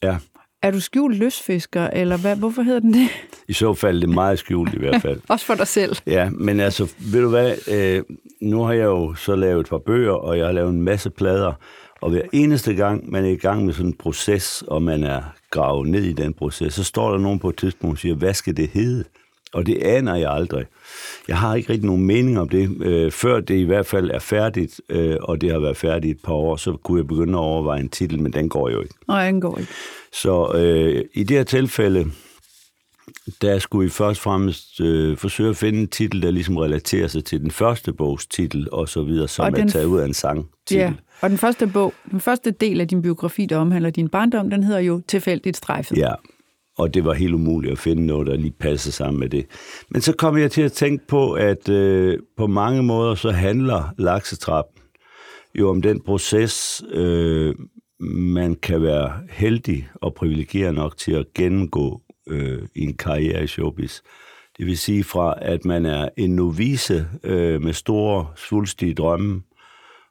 [0.03, 0.17] Ja,
[0.61, 3.07] Er du skjult lystfisker, eller hvad, hvorfor hedder den det?
[3.47, 5.21] i så fald er det meget skjult i hvert fald.
[5.27, 5.95] Også for dig selv.
[6.07, 8.03] Ja, men altså, ved du hvad, øh,
[8.41, 11.09] nu har jeg jo så lavet et par bøger, og jeg har lavet en masse
[11.09, 11.53] plader,
[12.01, 15.21] og hver eneste gang, man er i gang med sådan en proces, og man er
[15.51, 18.33] gravet ned i den proces, så står der nogen på et tidspunkt og siger, hvad
[18.33, 19.03] skal det hedde?
[19.53, 20.65] Og det aner jeg aldrig.
[21.27, 22.81] Jeg har ikke rigtig nogen mening om det.
[22.81, 26.23] Øh, før det i hvert fald er færdigt, øh, og det har været færdigt et
[26.23, 28.93] par år, så kunne jeg begynde at overveje en titel, men den går jo ikke.
[29.07, 29.71] Nej, den går ikke.
[30.13, 32.05] Så øh, i det her tilfælde,
[33.41, 37.07] der skulle vi først og fremmest øh, forsøge at finde en titel, der ligesom relaterer
[37.07, 39.99] sig til den første bogs titel, og så videre, som Og er den- taget ud
[39.99, 40.49] af en sang.
[40.71, 44.49] Ja, og den første bog, den første del af din biografi, der omhandler din barndom,
[44.49, 45.97] den hedder jo Tilfældigt strejfet.
[45.97, 46.13] Ja,
[46.77, 49.45] og det var helt umuligt at finde noget, der lige passede sammen med det.
[49.89, 53.93] Men så kom jeg til at tænke på, at øh, på mange måder så handler
[53.97, 54.81] laksetrappen
[55.55, 57.55] jo om den proces, øh,
[57.99, 63.47] man kan være heldig og privilegeret nok til at gennemgå øh, i en karriere i
[63.47, 64.01] showbiz.
[64.57, 69.41] Det vil sige fra, at man er en novice øh, med store, svulstige drømme,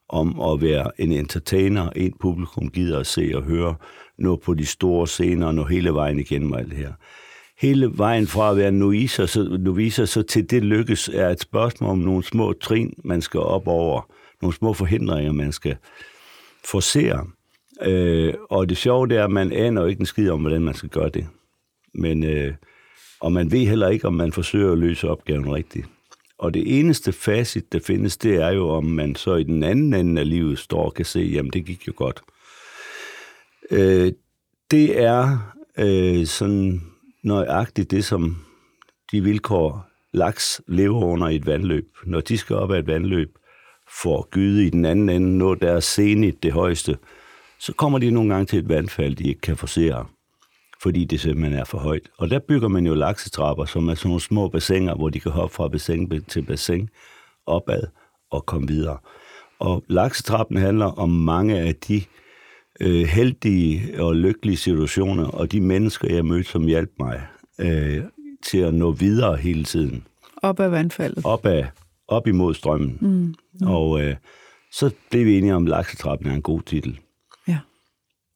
[0.08, 3.74] om at være en entertainer, en publikum gider at se og høre,
[4.18, 6.92] nå på de store scener og nå hele vejen igennem alt det her.
[7.58, 11.90] Hele vejen fra at være noviser, så, noviser, så til det lykkes, er et spørgsmål
[11.90, 15.76] om nogle små trin, man skal op over, nogle små forhindringer, man skal
[16.64, 17.26] forsere.
[17.82, 20.62] Øh, og det sjove det er, at man aner jo ikke en skid om, hvordan
[20.62, 21.26] man skal gøre det.
[21.94, 22.54] Men, øh,
[23.20, 25.86] og man ved heller ikke, om man forsøger at løse opgaven rigtigt.
[26.38, 29.94] Og det eneste facit, der findes, det er jo, om man så i den anden
[29.94, 32.22] ende af livet står og kan se, jamen det gik jo godt.
[33.70, 34.12] Øh,
[34.70, 35.38] det er
[35.78, 36.82] øh, sådan
[37.22, 38.36] nøjagtigt det, som
[39.12, 41.88] de vilkår laks lever under i et vandløb.
[42.04, 43.38] Når de skal op ad et vandløb,
[44.02, 46.98] for gyde i den anden ende, nå deres senigt det højeste,
[47.58, 50.06] så kommer de nogle gange til et vandfald, de ikke kan forsere,
[50.82, 52.08] fordi det simpelthen er for højt.
[52.18, 55.32] Og der bygger man jo laksetrapper, som er sådan nogle små bassiner, hvor de kan
[55.32, 56.88] hoppe fra bassin til bassin
[57.46, 57.82] opad
[58.30, 58.98] og komme videre.
[59.58, 62.02] Og laksetrappen handler om mange af de
[62.80, 67.26] øh, heldige og lykkelige situationer, og de mennesker, jeg mødte, som hjalp mig
[67.58, 68.02] øh,
[68.42, 70.04] til at nå videre hele tiden.
[70.42, 71.24] Op ad vandfaldet.
[71.24, 71.64] Op, ad,
[72.08, 72.98] op imod strømmen.
[73.00, 73.34] Mm.
[73.60, 73.66] Mm.
[73.66, 74.16] Og øh,
[74.72, 76.98] så blev vi enige om, at laksetrappen er en god titel.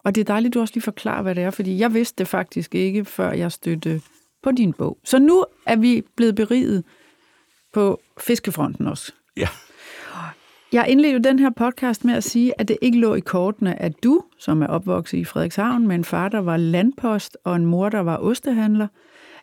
[0.05, 2.29] Og det er dejligt, du også lige forklarer, hvad det er, fordi jeg vidste det
[2.29, 4.03] faktisk ikke, før jeg støtte
[4.43, 4.99] på din bog.
[5.05, 6.85] Så nu er vi blevet beriget
[7.75, 9.13] på fiskefronten også.
[9.37, 9.49] Ja.
[10.73, 13.93] Jeg indledte den her podcast med at sige, at det ikke lå i kortene, at
[14.05, 17.89] du, som er opvokset i Frederikshavn med en far, der var landpost, og en mor,
[17.89, 18.89] der var ostehandler,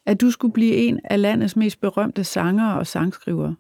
[0.06, 3.56] at du skulle blive en af landets mest berømte sangere og sangskrivere.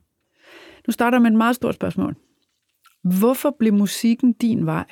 [0.88, 2.16] Nu starter med et meget stort spørgsmål.
[3.04, 4.86] Hvorfor blev musikken din vej,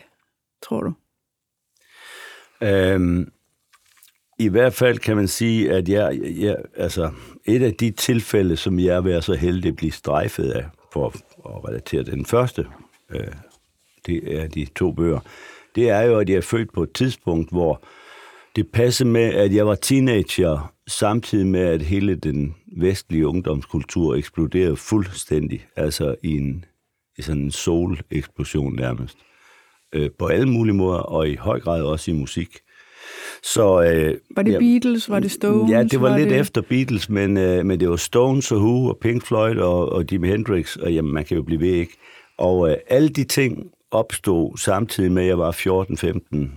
[0.64, 0.94] tror du?
[2.64, 3.32] Øhm,
[4.40, 7.12] I hvert fald kan man sige, at jeg, jeg, altså,
[7.46, 11.08] et af de tilfælde, som jeg har så heldig at blive strejfet af, for
[11.46, 12.66] at relatere til den første,
[13.10, 13.28] øh,
[14.06, 15.20] det er de to bøger,
[15.76, 17.84] det er jo, at jeg er født på et tidspunkt, hvor
[18.56, 24.76] det passede med, at jeg var teenager, samtidig med, at hele den vestlige ungdomskultur eksploderede
[24.76, 26.66] fuldstændig, altså i, en,
[27.18, 29.18] i sådan en sol-eksplosion nærmest.
[29.98, 32.50] Øh, på alle mulige måder, og i høj grad også i musik.
[33.44, 35.10] Så, øh, Var det ja, Beatles?
[35.10, 35.72] Var det Stones?
[35.72, 36.40] Ja, det var, var lidt det...
[36.40, 40.06] efter Beatles, men, øh, men det var Stones og Who og Pink Floyd og, og
[40.12, 41.94] Jimi Hendrix, og jamen, man kan jo blive ved, ikke?
[42.38, 46.54] Og øh, alle de ting opstod samtidig med, at jeg var 14, 15,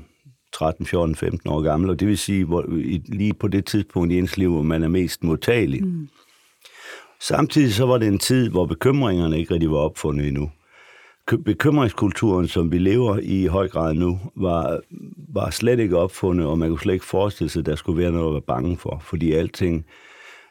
[0.53, 2.65] 13, 14, 15 år gammel, og det vil sige, hvor,
[3.09, 5.85] lige på det tidspunkt i ens liv, hvor man er mest modtagelig.
[5.85, 6.09] Mm.
[7.21, 10.51] Samtidig så var det en tid, hvor bekymringerne ikke rigtig var opfundet endnu.
[11.39, 14.81] Bekymringskulturen, som vi lever i i høj grad nu, var,
[15.29, 18.13] var slet ikke opfundet, og man kunne slet ikke forestille sig, at der skulle være
[18.13, 19.85] noget at være bange for, fordi alting,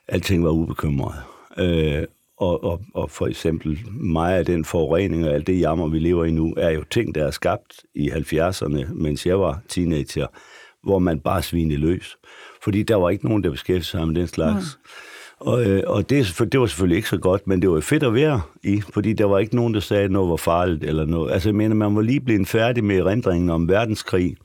[0.07, 1.15] alting var ubekymret.
[1.57, 2.03] Øh,
[2.38, 6.25] og, og, og for eksempel meget af den forurening og alt det jammer, vi lever
[6.25, 10.27] i nu, er jo ting, der er skabt i 70'erne, mens jeg var teenager,
[10.84, 12.17] hvor man bare svinede løs.
[12.63, 14.80] Fordi der var ikke nogen, der beskæftigede sig med den slags.
[15.39, 18.13] Og, øh, og det, det var selvfølgelig ikke så godt, men det var fedt at
[18.13, 21.31] være i, fordi der var ikke nogen, der sagde, at noget var farligt eller noget.
[21.31, 24.35] Altså, jeg mener, man var lige blevet færdig med erindringen om verdenskrig,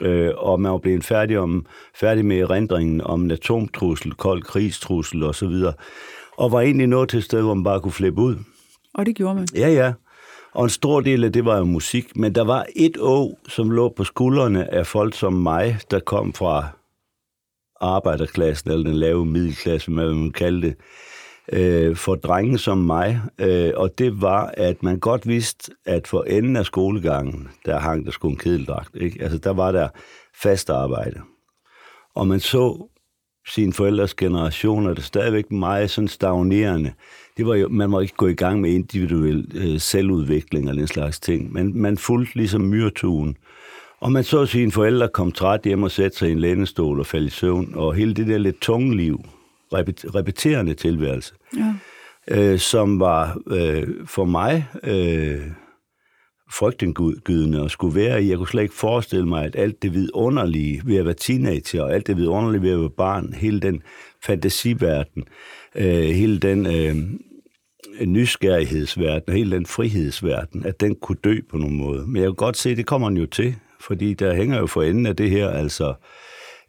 [0.00, 5.22] øh, og man var blevet færdig, om, færdig med erindringen om en atomtrussel, kold krigstrussel
[5.22, 5.54] osv.,
[6.36, 8.36] og var egentlig nået til et sted, hvor man bare kunne flippe ud.
[8.94, 9.46] Og det gjorde man.
[9.56, 9.92] Ja, ja.
[10.52, 13.70] Og en stor del af det var jo musik, men der var et å, som
[13.70, 16.68] lå på skuldrene af folk som mig, der kom fra
[17.82, 20.76] arbejderklassen, eller den lave middelklasse, hvad man vil kalde det,
[21.52, 23.20] øh, for drenge som mig.
[23.38, 28.04] Øh, og det var, at man godt vidste, at for enden af skolegangen, der hang
[28.04, 28.96] der sgu en kedeldragt.
[28.96, 29.22] Ikke?
[29.22, 29.88] Altså, der var der
[30.42, 31.20] fast arbejde.
[32.14, 32.88] Og man så
[33.48, 36.92] sine forældres generationer, der stadigvæk meget sådan stagnerende.
[37.36, 40.86] Det var jo, man må ikke gå i gang med individuel øh, selvudvikling og den
[40.86, 43.36] slags ting, men man fulgte ligesom myrtuen.
[44.02, 47.06] Og man så sine forældre komme træt hjem og sætte sig i en lænestol og
[47.06, 49.20] falde i søvn, og hele det der lidt tunge liv,
[49.74, 51.74] repet, repeterende tilværelse, Ja.
[52.30, 55.40] øh, som var øh, for mig øh,
[56.52, 58.28] frygtindgydende at skulle være i.
[58.30, 61.94] Jeg kunne slet ikke forestille mig, at alt det vidunderlige ved at være teenager, og
[61.94, 63.82] alt det vidunderlige ved at være barn, hele den
[64.24, 65.24] fantasiverden,
[65.74, 66.96] øh, hele den øh,
[68.06, 72.06] nysgerrighedsverden, og hele den frihedsverden, at den kunne dø på nogen måde.
[72.06, 74.66] Men jeg kan godt se, at det kommer den jo til, fordi der hænger jo
[74.66, 75.94] for enden af det her, altså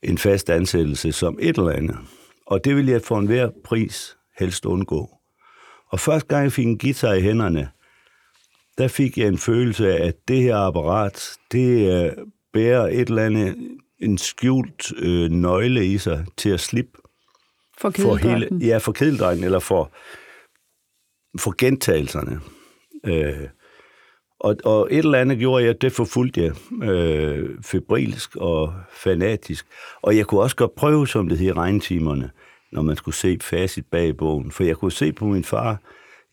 [0.03, 1.97] en fast ansættelse som et eller andet.
[2.45, 5.09] Og det vil jeg for enhver pris helst undgå.
[5.89, 7.69] Og første gang jeg fik en guitar i hænderne,
[8.77, 12.11] der fik jeg en følelse af, at det her apparat, det øh,
[12.53, 13.55] bærer et eller andet,
[13.99, 16.97] en skjult øh, nøgle i sig til at slippe
[17.77, 19.91] For for hele, ja, for kedeldrægten, eller for,
[21.39, 22.39] for gentagelserne.
[23.05, 23.47] Øh,
[24.43, 29.65] og, og et eller andet gjorde jeg, det forfulgte jeg øh, febrilsk og fanatisk.
[30.01, 32.31] Og jeg kunne også godt prøve, som det hed i regntimerne,
[32.71, 34.51] når man skulle se facit bag bogen.
[34.51, 35.81] For jeg kunne se på min far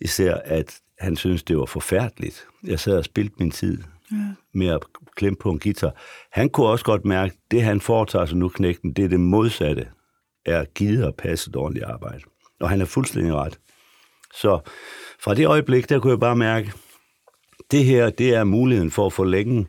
[0.00, 2.46] især, at han syntes, det var forfærdeligt.
[2.66, 3.78] Jeg sad og spildte min tid
[4.12, 4.16] ja.
[4.54, 4.80] med at
[5.16, 5.92] klemme på en guitar.
[6.32, 9.20] Han kunne også godt mærke, at det han foretager sig nu, knægten, det er det
[9.20, 9.86] modsatte
[10.46, 12.22] er givet at passe et ordentligt arbejde.
[12.60, 13.58] Og han er fuldstændig ret.
[14.34, 14.60] Så
[15.20, 16.72] fra det øjeblik, der kunne jeg bare mærke,
[17.70, 19.66] det her, det er muligheden for at forlænge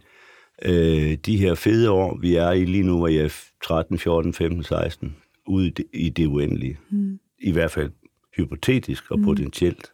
[0.65, 4.33] øh, de her fede år, vi er i lige nu, hvor jeg er 13, 14,
[4.33, 5.15] 15, 16,
[5.47, 6.79] ude i det, i det uendelige.
[6.91, 7.19] Mm.
[7.39, 7.91] I hvert fald
[8.37, 9.25] hypotetisk og mm.
[9.25, 9.91] potentielt.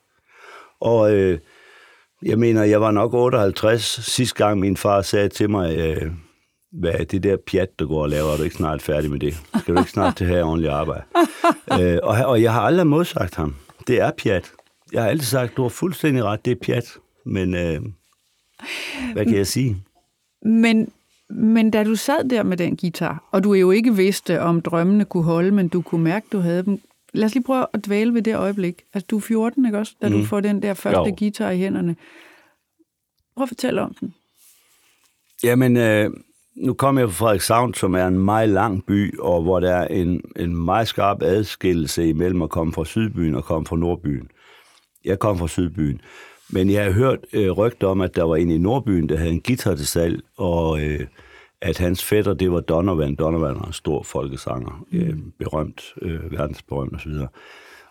[0.79, 1.39] Og øh,
[2.23, 6.11] jeg mener, jeg var nok 58 sidste gang, min far sagde til mig, øh,
[6.71, 9.19] hvad er det der pjat, der går og laver, er du ikke snart færdig med
[9.19, 9.33] det?
[9.59, 11.03] Skal du ikke snart til her ordentligt arbejde?
[11.81, 13.55] øh, og, og jeg har aldrig modsagt ham.
[13.87, 14.51] Det er pjat.
[14.93, 16.97] Jeg har altid sagt, du har fuldstændig ret, det er pjat.
[17.27, 17.81] Men øh,
[19.13, 19.83] hvad kan jeg sige?
[20.41, 20.91] Men,
[21.29, 25.05] men da du sad der med den guitar, og du jo ikke vidste, om drømmene
[25.05, 26.81] kunne holde, men du kunne mærke, du havde dem.
[27.13, 28.83] Lad os lige prøve at dvæle ved det øjeblik.
[28.93, 29.93] Altså, du er 14, ikke også?
[30.01, 30.15] Da mm.
[30.15, 31.15] du får den der første Jo.
[31.19, 31.95] guitar i hænderne.
[33.35, 34.13] Prøv at fortælle om den.
[35.43, 36.11] Jamen, øh,
[36.55, 39.87] nu kommer jeg fra Frederikshavn, som er en meget lang by, og hvor der er
[39.87, 44.29] en, en meget skarp adskillelse imellem at komme fra Sydbyen og komme fra Nordbyen.
[45.05, 46.01] Jeg kom fra Sydbyen,
[46.49, 49.31] men jeg har hørt øh, rygter om, at der var en i Nordbyen, der havde
[49.31, 51.07] en guitar til salg, og øh,
[51.61, 53.15] at hans fætter, det var Donovan.
[53.15, 57.11] Donovan var en stor folkesanger, øh, berømt, øh, verdensberømt osv.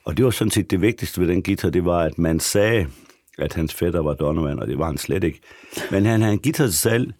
[0.04, 2.86] Og det var sådan set det vigtigste ved den guitar, det var, at man sagde,
[3.38, 5.40] at hans fætter var Donovan, og det var han slet ikke.
[5.90, 7.12] Men han havde en guitar til salg,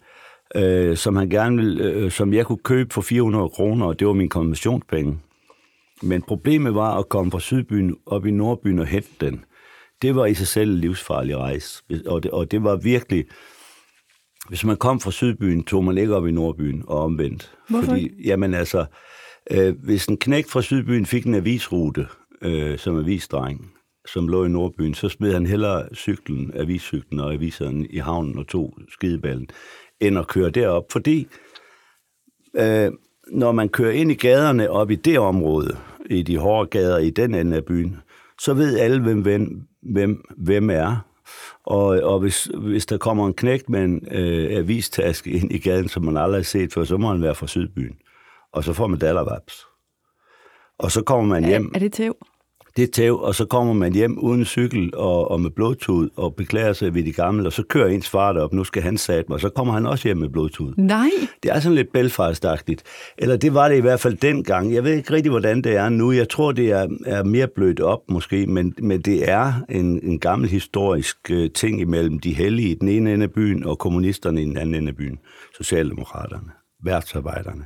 [0.55, 4.07] øh, som han gerne ville, øh, som jeg kunne købe for 400 kroner, og det
[4.07, 5.19] var min konversionspenge.
[6.01, 9.45] Men problemet var at komme fra Sydbyen op i Nordbyen og hente den.
[10.01, 13.25] Det var i sig selv en livsfarlig rejse, og det, og det var virkelig...
[14.49, 17.51] Hvis man kom fra Sydbyen, tog man ikke op i Nordbyen og omvendt.
[17.69, 18.85] Hvorfor Fordi, jamen altså,
[19.51, 22.07] øh, hvis en knægt fra Sydbyen fik en avisrute
[22.41, 23.71] øh, som avisdreng,
[24.07, 28.47] som lå i Nordbyen, så smed han hellere cyklen, aviscyklen og aviserne i havnen og
[28.47, 29.49] tog skideballen,
[29.99, 30.83] end at køre derop.
[30.91, 31.27] Fordi
[32.57, 32.91] øh,
[33.31, 35.77] når man kører ind i gaderne op i det område,
[36.09, 37.97] i de hårde gader i den ende af byen,
[38.41, 41.07] så ved alle, hvem, hvem, hvem, hvem er.
[41.63, 45.89] Og, og hvis, hvis der kommer en knægt med en øh, avistaske ind i gaden,
[45.89, 47.95] som man aldrig har set før, så må han være fra Sydbyen.
[48.53, 49.65] Og så får man dallervaps.
[50.79, 51.65] Og så kommer man hjem.
[51.65, 52.26] Er, er det tæv?
[52.77, 56.73] Det tæv, og så kommer man hjem uden cykel og, og med blodtud og beklager
[56.73, 59.35] sig ved de gamle, og så kører ens far op, nu skal han sat mig,
[59.35, 60.73] og så kommer han også hjem med blodtud.
[60.77, 61.09] Nej.
[61.43, 62.45] Det er sådan lidt belfast
[63.17, 64.73] Eller det var det i hvert fald dengang.
[64.73, 66.11] Jeg ved ikke rigtig, hvordan det er nu.
[66.11, 70.19] Jeg tror, det er, er mere blødt op måske, men, men det er en, en
[70.19, 74.41] gammel historisk øh, ting imellem de hellige i den ene ende af byen og kommunisterne
[74.41, 75.19] i den anden ende af byen.
[75.57, 76.51] Socialdemokraterne,
[76.83, 77.65] værtsarbejderne.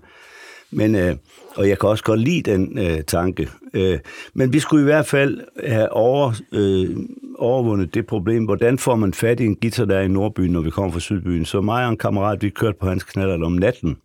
[0.72, 1.16] Men, øh,
[1.56, 3.50] og jeg kan også godt lide den øh, tanke.
[3.74, 4.00] Øh,
[4.34, 6.90] men vi skulle i hvert fald have over, øh,
[7.38, 8.46] overvundet det problem.
[8.46, 11.00] Hvordan får man fat i en guitar der er i Nordbyen, når vi kommer fra
[11.00, 11.46] Sydbyen?
[11.46, 13.98] Så mig og en kammerat, vi kørte på hans knaller om natten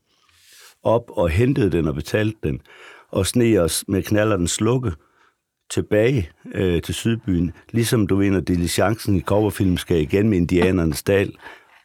[0.83, 2.61] op og hentede den og betalte den.
[3.11, 4.93] Og sne os med knalleren slukke
[5.71, 7.53] tilbage øh, til Sydbyen.
[7.71, 11.33] Ligesom du ved, når diligencen i coverfilm skal igen med indianernes dal,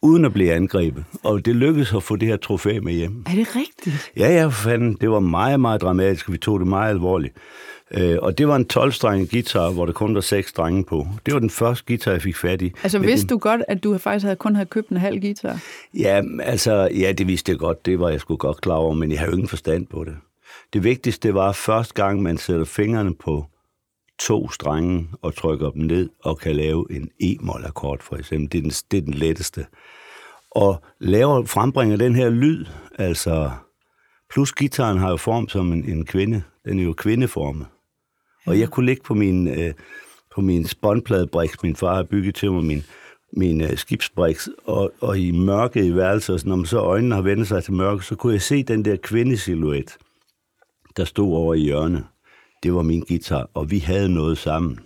[0.02, 1.04] uden at blive angrebet.
[1.24, 3.24] Og det lykkedes at få det her trofæ med hjem.
[3.26, 4.12] Er det rigtigt?
[4.16, 4.96] Ja, ja, for fanden.
[5.00, 7.34] Det var meget, meget dramatisk, vi tog det meget alvorligt.
[7.94, 11.06] Øh, og det var en 12-strenget guitar, hvor der kun var seks strenge på.
[11.26, 12.72] Det var den første guitar, jeg fik fat i.
[12.82, 15.20] Altså Men vidste den- du godt, at du faktisk havde kun havde købt en halv
[15.20, 15.58] guitar?
[15.94, 17.86] Ja, altså, ja, det vidste jeg godt.
[17.86, 20.14] Det var jeg sgu godt klar over, men jeg jo ingen forstand på det.
[20.72, 23.46] Det vigtigste var første gang, man sætter fingrene på
[24.18, 28.52] to strenge og trykker dem ned og kan lave en e-mol-akkord, for eksempel.
[28.52, 29.66] Det er den, det er den letteste.
[30.50, 32.64] Og laver, frembringer den her lyd,
[32.98, 33.50] altså...
[34.32, 36.42] Plus gitaren har jo form som en, en kvinde.
[36.64, 37.66] Den er jo kvindeformet.
[38.46, 39.74] Og jeg kunne ligge på min, øh,
[40.34, 42.82] på min spåndpladebriks, min far har bygget til mig, min,
[43.32, 47.48] min øh, skibsbriks, og, og i mørke i værelset, når man så øjnene har vendt
[47.48, 49.98] sig til mørke, så kunne jeg se den der kvindesilhuet,
[50.96, 52.04] der stod over i hjørnet.
[52.62, 54.78] Det var min guitar, og vi havde noget sammen.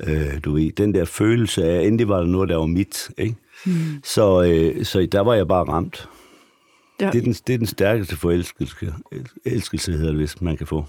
[0.00, 3.36] Øh, du ved, den der følelse af, endelig var der noget, der var mit, ikke?
[3.66, 3.72] Mm.
[4.04, 6.08] Så, øh, så der var jeg bare ramt.
[7.00, 7.10] Ja.
[7.10, 8.76] Det, er den, det er den stærkeste forelskelse,
[9.44, 10.84] elskelse, hedder det, hvis man kan få.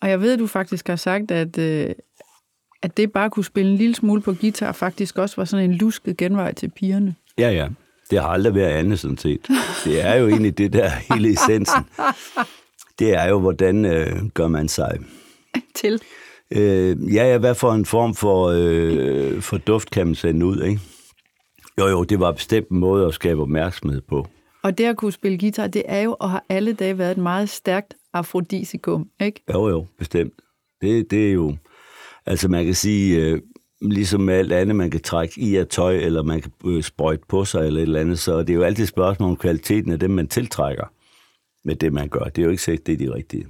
[0.00, 1.90] Og jeg ved, at du faktisk har sagt, at, øh,
[2.82, 5.76] at det bare kunne spille en lille smule på guitar, faktisk også var sådan en
[5.76, 7.14] lusket genvej til pigerne.
[7.38, 7.68] Ja, ja.
[8.10, 9.48] Det har aldrig været andet, sådan set.
[9.84, 11.84] Det er jo egentlig det der hele essensen.
[12.98, 14.98] Det er jo, hvordan øh, gør man sig
[15.80, 16.02] til.
[16.50, 20.62] Øh, ja, ja, hvad for en form for, øh, for duft kan man sende ud,
[20.62, 20.80] ikke?
[21.78, 24.26] Jo, jo, det var bestemt en måde at skabe opmærksomhed på.
[24.62, 27.18] Og det at kunne spille guitar, det er jo og har alle dage været et
[27.18, 29.44] meget stærkt afrodisikum, ikke?
[29.54, 30.32] Jo, jo, bestemt.
[30.80, 31.56] Det, det er jo...
[32.26, 33.40] Altså man kan sige, øh,
[33.80, 37.22] ligesom med alt andet, man kan trække i af tøj, eller man kan øh, sprøjte
[37.28, 39.92] på sig, eller et eller andet, så det er jo altid et spørgsmål om kvaliteten
[39.92, 40.84] af dem, man tiltrækker
[41.64, 42.24] med det, man gør.
[42.24, 43.46] Det er jo ikke sikkert, det er de rigtige.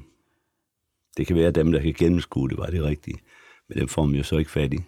[1.17, 3.19] Det kan være, at dem, der kan gennemskue det, var det rigtige.
[3.69, 4.79] Men dem får man jo så ikke fat i.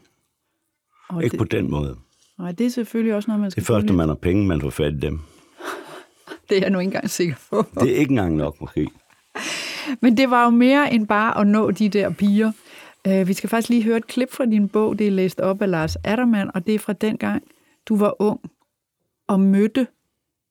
[1.08, 1.96] Og ikke det, på den måde.
[2.38, 4.46] Nej, det er selvfølgelig også noget, man skal Det er først, når man har penge,
[4.46, 5.20] man får fat i dem.
[6.48, 7.64] det er jeg nu ikke engang sikker på.
[7.74, 8.88] Det er ikke engang nok, måske.
[10.00, 12.52] Men det var jo mere end bare at nå de der piger.
[13.08, 15.62] Uh, vi skal faktisk lige høre et klip fra din bog, det er læst op
[15.62, 17.42] af Lars Addermann, og det er fra den gang,
[17.88, 18.40] du var ung
[19.26, 19.86] og mødte,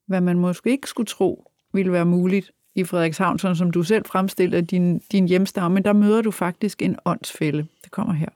[0.07, 4.05] hvad man måske ikke skulle tro ville være muligt i Frederikshavn, sådan som du selv
[4.05, 7.67] fremstiller din, din hjemstavn, men der møder du faktisk en åndsfælde.
[7.84, 8.30] Det kommer her.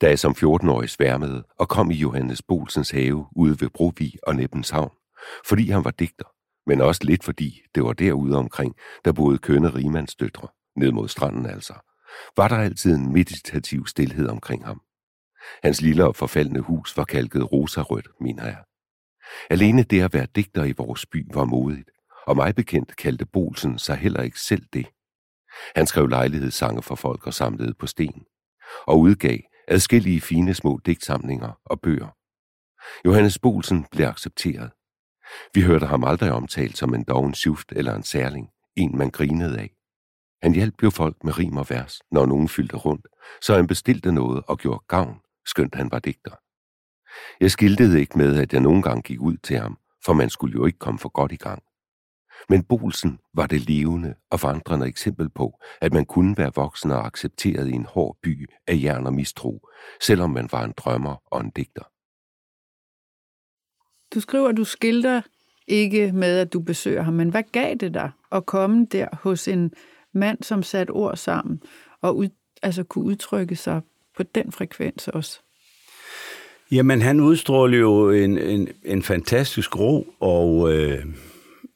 [0.00, 4.36] Da jeg som 14-årig sværmede og kom i Johannes Bolsens have ude ved Brovi og
[4.36, 4.90] Nebbenshavn,
[5.46, 6.24] fordi han var digter,
[6.66, 11.46] men også lidt fordi det var derude omkring, der boede kønne rimandsdøtre, ned mod stranden
[11.46, 11.74] altså,
[12.36, 14.80] var der altid en meditativ stillhed omkring ham.
[15.62, 18.62] Hans lille og forfaldende hus var kalket rosarødt, mener jeg.
[19.50, 21.90] Alene det at være digter i vores by var modigt,
[22.26, 24.86] og mig bekendt kaldte Bolsen sig heller ikke selv det.
[25.76, 28.24] Han skrev lejlighedssange for folk og samlede på sten,
[28.86, 32.08] og udgav adskillige fine små digtsamlinger og bøger.
[33.04, 34.70] Johannes Bolsen blev accepteret.
[35.54, 39.58] Vi hørte ham aldrig omtalt som en doven syft eller en særling, en man grinede
[39.58, 39.70] af.
[40.42, 43.06] Han hjalp jo folk med rim og vers, når nogen fyldte rundt,
[43.42, 46.36] så han bestilte noget og gjorde gavn, skønt han var digter.
[47.40, 50.52] Jeg skiltede ikke med, at jeg nogle gange gik ud til ham, for man skulle
[50.52, 51.62] jo ikke komme for godt i gang.
[52.48, 57.06] Men Bolsen var det levende og vandrende eksempel på, at man kunne være voksen og
[57.06, 59.68] accepteret i en hård by af jern og mistro,
[60.00, 61.82] selvom man var en drømmer og en digter.
[64.14, 65.22] Du skriver, at du skilter
[65.66, 69.48] ikke med, at du besøger ham, men hvad gav det dig at komme der hos
[69.48, 69.72] en
[70.12, 71.62] mand, som satte ord sammen
[72.02, 72.28] og ud,
[72.62, 73.80] altså kunne udtrykke sig
[74.16, 75.40] på den frekvens også?
[76.70, 81.04] Jamen, han udstråler jo en, en, en fantastisk ro og øh,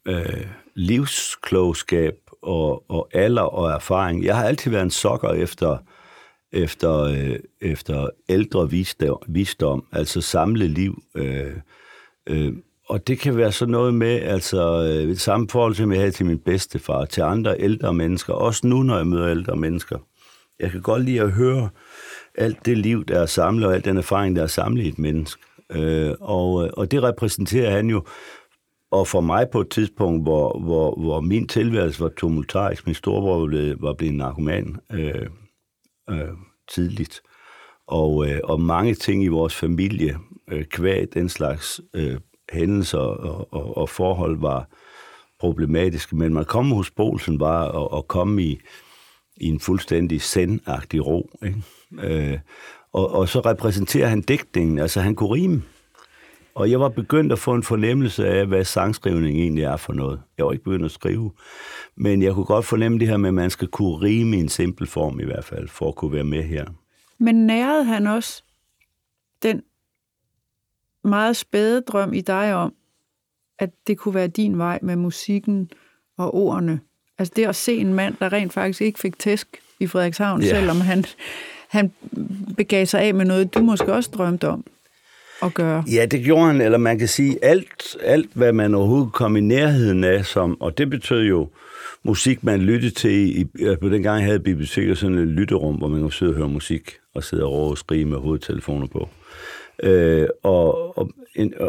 [0.07, 0.45] øh,
[0.75, 4.23] livsklogskab og, og alder og erfaring.
[4.23, 5.77] Jeg har altid været en sokker efter,
[6.51, 11.03] efter, øh, efter ældre visdom, visdom, altså samle liv.
[11.15, 11.55] Øh,
[12.29, 12.53] øh,
[12.89, 16.25] og det kan være sådan noget med, altså øh, samme forhold, som jeg havde til
[16.25, 19.97] min bedstefar, til andre ældre mennesker, også nu, når jeg møder ældre mennesker.
[20.59, 21.69] Jeg kan godt lide at høre
[22.35, 24.99] alt det liv, der er samlet, og al den erfaring, der er samlet i et
[24.99, 25.41] menneske.
[25.71, 28.03] Øh, og, øh, og det repræsenterer han jo
[28.91, 33.39] og for mig på et tidspunkt, hvor, hvor, hvor min tilværelse var tumultarisk, min storebror
[33.39, 35.27] var blevet, var blevet narkoman øh,
[36.09, 36.29] øh,
[36.71, 37.21] tidligt,
[37.87, 40.17] og, øh, og mange ting i vores familie,
[40.51, 42.19] øh, kvæg den slags øh,
[42.51, 44.69] hændelser og, og, og forhold var
[45.39, 48.59] problematiske, men man kom hos Bolsen var at, at komme i,
[49.37, 51.29] i en fuldstændig sendagtig ro.
[51.43, 51.63] Ikke?
[51.93, 52.39] Øh,
[52.93, 55.61] og, og så repræsenterer han digtningen, altså han kunne rime.
[56.55, 60.21] Og jeg var begyndt at få en fornemmelse af, hvad sangskrivning egentlig er for noget.
[60.37, 61.31] Jeg var ikke begyndt at skrive,
[61.95, 64.49] men jeg kunne godt fornemme det her med, at man skal kunne rime i en
[64.49, 66.65] simpel form i hvert fald, for at kunne være med her.
[67.19, 68.43] Men nærede han også
[69.43, 69.61] den
[71.03, 72.73] meget spæde drøm i dig om,
[73.59, 75.71] at det kunne være din vej med musikken
[76.17, 76.79] og ordene?
[77.17, 80.49] Altså det at se en mand, der rent faktisk ikke fik tæsk i Frederikshavn, ja.
[80.49, 81.05] selvom han,
[81.67, 81.91] han
[82.57, 84.65] begav sig af med noget, du måske også drømte om
[85.43, 85.83] at gøre?
[85.91, 89.41] Ja, det gjorde han, eller man kan sige, alt, alt hvad man overhovedet kom i
[89.41, 91.49] nærheden af, som, og det betød jo
[92.03, 93.39] musik, man lyttede til.
[93.39, 93.47] I,
[93.81, 96.91] på den gang havde biblioteket sådan et lytterum, hvor man kunne sidde og høre musik,
[97.15, 99.09] og sidde og råbe og skrige med hovedtelefoner på.
[99.83, 101.11] Øh, og, og,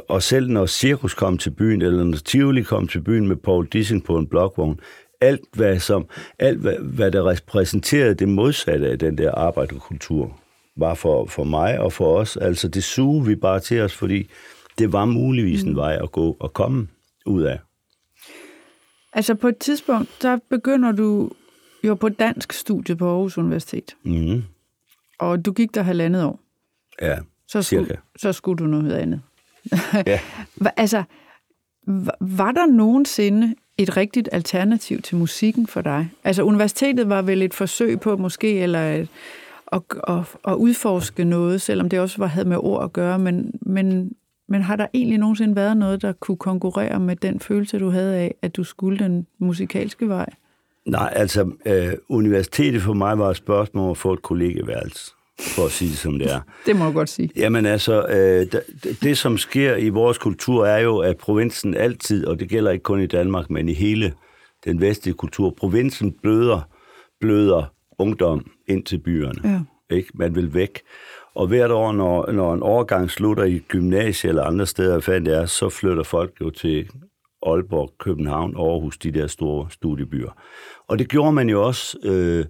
[0.08, 3.66] og selv når Cirkus kom til byen, eller når Tivoli kom til byen med Paul
[3.66, 4.80] Dissing på en blokvogn,
[5.20, 6.06] alt, hvad, som,
[6.38, 10.38] alt hvad, hvad der repræsenterede det modsatte af den der arbejderkultur,
[10.76, 12.36] var for, for mig og for os.
[12.36, 14.30] Altså det suge vi bare til os, fordi
[14.78, 15.76] det var muligvis en mm.
[15.76, 16.88] vej at gå og komme
[17.26, 17.58] ud af.
[19.12, 21.30] Altså på et tidspunkt, der begynder du
[21.84, 23.96] jo på dansk studie på Aarhus Universitet.
[24.02, 24.42] Mm.
[25.18, 26.40] Og du gik der halvandet år.
[27.02, 27.18] Ja,
[27.48, 28.00] så skulle, cirka.
[28.16, 29.20] Så skulle du noget andet.
[30.06, 30.20] Ja.
[30.76, 31.02] altså,
[32.20, 36.10] var der nogensinde et rigtigt alternativ til musikken for dig?
[36.24, 39.08] Altså, universitetet var vel et forsøg på måske, eller et,
[39.72, 40.18] at, at,
[40.48, 44.12] at udforske noget, selvom det også var, havde med ord at gøre, men, men,
[44.48, 48.16] men har der egentlig nogensinde været noget, der kunne konkurrere med den følelse, du havde
[48.16, 50.26] af, at du skulle den musikalske vej?
[50.86, 55.70] Nej, altså, øh, universitetet for mig var et spørgsmål at få et kollegeværelse, for at
[55.70, 56.40] sige det som det er.
[56.66, 57.30] Det må du godt sige.
[57.36, 58.62] Jamen altså, øh, det,
[59.02, 62.82] det som sker i vores kultur er jo, at provinsen altid, og det gælder ikke
[62.82, 64.12] kun i Danmark, men i hele
[64.64, 66.60] den vestlige kultur, provinsen bløder,
[67.20, 67.72] bløder
[68.02, 69.40] ungdom ind til byerne.
[69.44, 69.60] Ja.
[69.96, 70.10] Ikke?
[70.14, 70.80] Man vil væk.
[71.34, 75.46] Og hvert år, når, når en overgang slutter i gymnasiet eller andre steder, det er,
[75.46, 76.88] så flytter folk jo til
[77.46, 80.30] Aalborg, København, Aarhus, de der store studiebyer.
[80.88, 82.44] Og det gjorde man jo også, øh,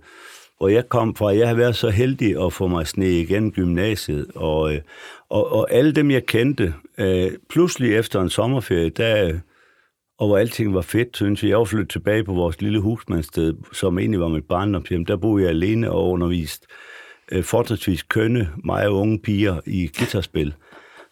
[0.59, 1.37] hvor jeg kom fra.
[1.37, 4.81] Jeg har været så heldig at få mig sne igen gymnasiet, og, øh,
[5.29, 9.39] og, og alle dem, jeg kendte, øh, pludselig efter en sommerferie, der,
[10.23, 11.51] og hvor alting var fedt, synes jeg.
[11.51, 15.05] Jeg var flyttet tilbage på vores lille husmandssted, som egentlig var mit barndomshjem.
[15.07, 16.67] Der boede jeg alene og undervist
[17.33, 20.47] øh, fortrinsvis kønne, og unge piger i guitarspil.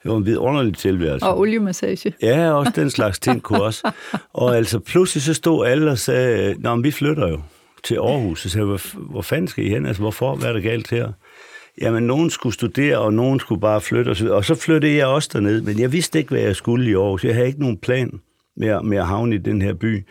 [0.03, 1.27] Det var en vidunderlig tilværelse.
[1.27, 2.15] Og oliemassage.
[2.23, 3.91] Ja, også den slags ting kunne også.
[4.33, 7.41] Og altså pludselig så stod alle og sagde, Nå, men vi flytter jo
[7.85, 8.43] til Aarhus.
[8.43, 9.87] Så sagde jeg, hvor, fanden skal I hen?
[9.87, 10.35] Altså, hvorfor?
[10.35, 11.13] Hvad er der galt her?
[11.81, 14.09] Jamen, nogen skulle studere, og nogen skulle bare flytte.
[14.09, 16.91] Og så, og så flyttede jeg også derned, men jeg vidste ikke, hvad jeg skulle
[16.91, 17.25] i Aarhus.
[17.25, 18.21] Jeg havde ikke nogen plan
[18.57, 20.07] med, med at havne i den her by.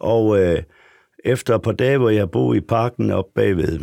[0.00, 0.62] Og øh,
[1.24, 3.80] efter et par dage, hvor jeg boede i parken op bagved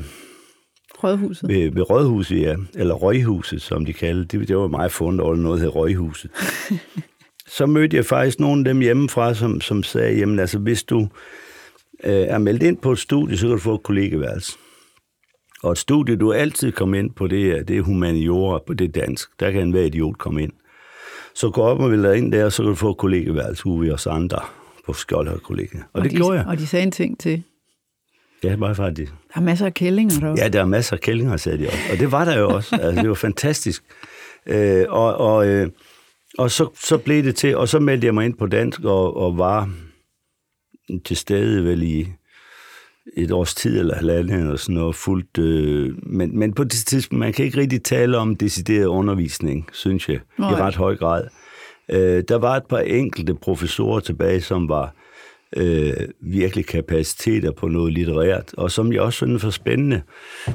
[1.03, 1.49] Rådhuset.
[1.49, 2.55] ved, ved Rådhuset, ja.
[2.76, 4.47] Eller Røghuset, som de kaldte det.
[4.47, 6.32] Det var meget fundet over noget, hed Røghuset.
[7.57, 10.99] så mødte jeg faktisk nogle af dem hjemmefra, som, som sagde, jamen altså, hvis du
[12.03, 14.57] øh, er meldt ind på et studie, så kan du få et kollegeværelse.
[15.64, 18.95] Og et studie, du altid kommer ind på, det er, det er humaniora, på det
[18.95, 19.30] dansk.
[19.39, 20.53] Der kan enhver idiot komme ind.
[21.34, 24.07] Så gå op og vil ind der, så kan du få kollegeværelse ude ved os
[24.07, 24.39] andre
[24.86, 25.77] på Skjoldhøj Kollega.
[25.77, 26.47] Og, og det de, gjorde jeg.
[26.47, 27.43] Og de sagde en ting til.
[28.43, 29.11] Ja, bare faktisk.
[29.34, 30.41] Der er masser af kællinger deroppe.
[30.41, 31.80] Ja, der er masser af kællinger, sagde de også.
[31.91, 32.75] Og det var der jo også.
[32.75, 33.84] Altså, det var fantastisk.
[34.45, 35.69] Øh, og og, øh,
[36.38, 39.17] og så, så blev det til, og så meldte jeg mig ind på dansk og,
[39.17, 39.69] og var
[41.05, 42.07] til stede vel i
[43.18, 45.38] et års tid eller halvandet eller sådan noget fuldt.
[45.38, 50.10] Øh, men, men på det tidspunkt, man kan ikke rigtig tale om decideret undervisning, synes
[50.10, 50.51] jeg, Nej.
[50.51, 51.24] i ret høj grad.
[51.91, 54.95] Øh, der var et par enkelte professorer tilbage, som var
[55.58, 60.02] øh, virkelig kapaciteter på noget litterært, og som jeg også synes var spændende.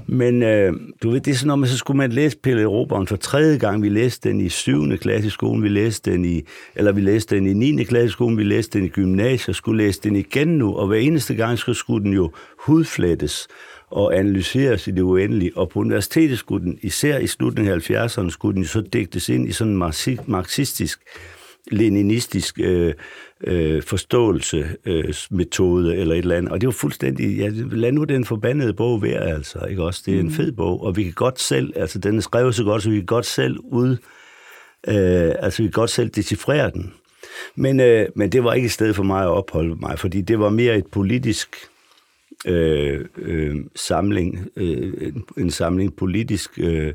[0.06, 0.72] Men øh,
[1.02, 3.82] du ved, det er sådan man så skulle man læse Pelle Roberen for tredje gang.
[3.82, 4.96] Vi læste den i 7.
[4.96, 6.42] klasse i skolen, vi læste den i,
[6.74, 7.84] eller vi læste den i 9.
[7.84, 10.98] klasse i skolen, vi læste den i gymnasiet, skulle læse den igen nu, og hver
[10.98, 13.48] eneste gang så skulle den jo hudflettes
[13.90, 15.56] og analyseres i det uendelige.
[15.56, 19.28] Og på universitetet skulle den, især i slutningen af 70'erne, skulle den jo så digtes
[19.28, 19.92] ind i sådan en
[20.26, 21.00] marxistisk
[21.72, 22.94] leninistisk øh,
[23.46, 25.04] øh, forståelse øh,
[25.92, 26.52] eller et eller andet.
[26.52, 30.02] Og det var fuldstændig, ja, lad nu den forbandede bog være, altså, ikke også?
[30.06, 32.64] Det er en fed bog, og vi kan godt selv, altså den er skrevet så
[32.64, 33.90] godt, så vi kan godt selv ud,
[34.88, 36.92] øh, altså vi kan godt selv decifrere den.
[37.54, 40.38] Men, øh, men det var ikke et sted for mig at opholde mig, fordi det
[40.38, 41.56] var mere et politisk
[42.46, 46.92] øh, øh, samling, øh, en, en samling politisk øh,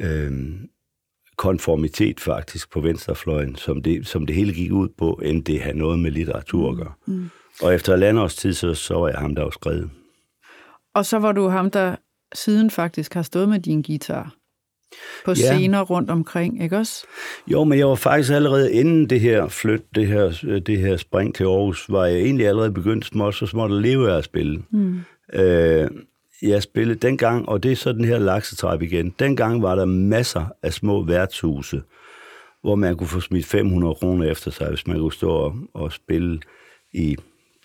[0.00, 0.32] øh,
[1.36, 5.78] konformitet faktisk på venstrefløjen, som det, som det hele gik ud på, end det havde
[5.78, 6.92] noget med litteratur at gøre.
[7.06, 7.30] Mm.
[7.62, 9.90] Og efter et års tid, så, så var jeg ham, der var skrevet.
[10.94, 11.96] Og så var du ham, der
[12.34, 14.34] siden faktisk har stået med din guitar
[15.24, 15.34] på Ja.
[15.34, 17.06] scener rundt omkring, ikke også?
[17.46, 21.34] Jo, men jeg var faktisk allerede inden det her flyt, det her, det her spring
[21.34, 24.62] til Aarhus, var jeg egentlig allerede begyndt småt, så småt at leve af at spille.
[24.70, 25.00] Mm.
[25.34, 25.90] Øh,
[26.42, 29.14] jeg spillede dengang, og det er så den her laksetræp igen.
[29.18, 31.82] Dengang var der masser af små værtshuse,
[32.62, 35.92] hvor man kunne få smidt 500 kroner efter sig, hvis man kunne stå og, og
[35.92, 36.40] spille
[36.92, 37.16] i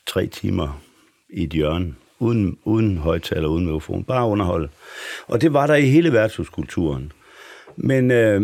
[0.07, 0.82] tre timer
[1.30, 4.69] i et hjørne, uden, uden højtaler, uden mikrofon, bare underholde.
[5.28, 7.11] Og det var der i hele værtshuskulturen.
[7.75, 8.41] Men, øh,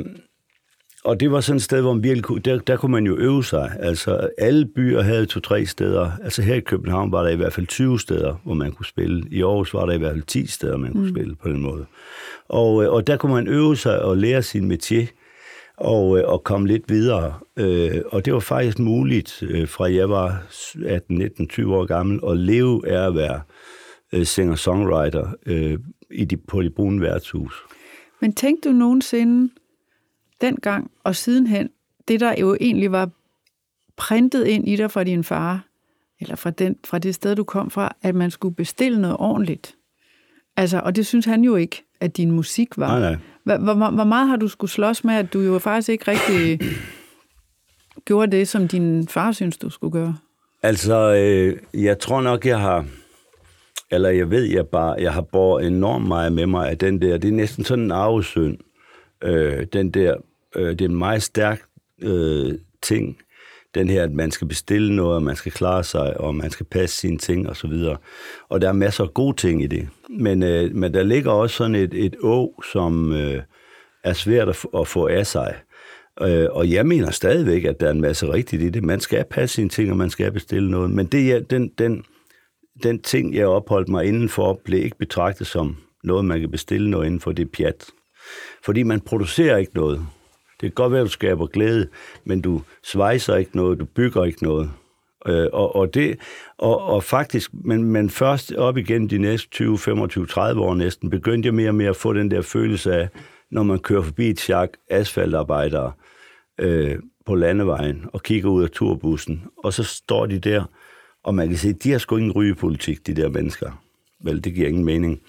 [1.04, 3.18] og det var sådan et sted, hvor man virkelig kunne, der, der kunne man jo
[3.18, 3.78] øve sig.
[3.80, 6.12] Altså, alle byer havde to-tre steder.
[6.24, 9.24] Altså her i København var der i hvert fald 20 steder, hvor man kunne spille.
[9.32, 11.16] I Aarhus var der i hvert fald 10 steder, man kunne mm.
[11.16, 11.86] spille på den måde.
[12.48, 15.06] Og, øh, og der kunne man øve sig og lære sin métier.
[15.78, 17.34] og, øh, og komme lidt videre.
[17.58, 20.44] Øh, og det var faktisk muligt, fra jeg var
[20.86, 23.42] 18, 19, 20 år gammel, at leve af at være
[24.24, 25.28] singer-songwriter
[26.12, 27.54] i de, på de brune værtshus.
[28.22, 29.50] Men tænkte du nogensinde
[30.44, 31.70] dengang og sidenhen,
[32.08, 33.10] det der jo egentlig var
[33.96, 35.66] printet ind i dig fra din far,
[36.20, 39.76] eller fra, den, fra det sted, du kom fra, at man skulle bestille noget ordentligt.
[40.58, 43.00] Altså, og det synes han jo ikke, at din musik var.
[43.00, 43.18] Nej, nej.
[43.44, 46.60] Hvor, hvor, hvor meget har du skulle slås med, at du jo faktisk ikke rigtig
[48.08, 50.18] gjorde det, som din far synes, du skulle gøre?
[50.64, 52.86] Altså, øh, jeg tror nok, jeg har,
[53.92, 57.18] eller jeg ved, jeg bare, jeg har båret enormt meget med mig af den der,
[57.18, 58.58] det er næsten sådan en arvesynd,
[59.24, 60.16] øh, den der,
[60.56, 61.62] øh, det er en meget stærk
[62.02, 63.18] øh, ting,
[63.76, 66.66] den her, at man skal bestille noget, og man skal klare sig, og man skal
[66.66, 67.98] passe sine ting og så videre.
[68.50, 69.88] Og der er masser af gode ting i det.
[70.10, 73.42] Men, øh, men der ligger også sådan et, et å, som øh,
[74.04, 75.56] er svært at, at få af sig.
[76.22, 78.84] Øh, og jeg mener stadigvæk, at der er en masse rigtigt i det.
[78.84, 80.92] Man skal passe sine ting, og man skal bestille noget.
[80.92, 82.04] Men det, ja, den, den,
[82.84, 87.06] den ting, jeg opholdt mig indenfor, blev ikke betragtet som noget, man kan bestille noget
[87.06, 87.32] indenfor.
[87.32, 87.86] Det er pjat.
[88.66, 90.06] Fordi man producerer ikke noget.
[90.64, 91.88] Det kan godt være, at du skaber glæde,
[92.26, 94.72] men du svejser ikke noget, du bygger ikke noget.
[95.28, 96.20] Øh, og, og, det,
[96.58, 101.10] og, og faktisk, men, men først op igennem de næste 20, 25, 30 år næsten,
[101.10, 103.10] begyndte jeg mere og mere at få den der følelse af,
[103.52, 105.92] når man kører forbi et chak asfaltarbejdere
[106.60, 106.96] øh,
[107.26, 110.64] på landevejen og kigger ud af turbussen, og så står de der,
[111.24, 113.72] og man kan se, de har sgu ingen rygepolitik, de der mennesker.
[114.24, 115.22] Vel, det giver ingen mening.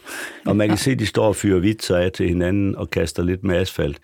[0.46, 3.22] Og man kan se, de står og fyrer vidt sig af til hinanden og kaster
[3.22, 4.00] lidt med asfalt.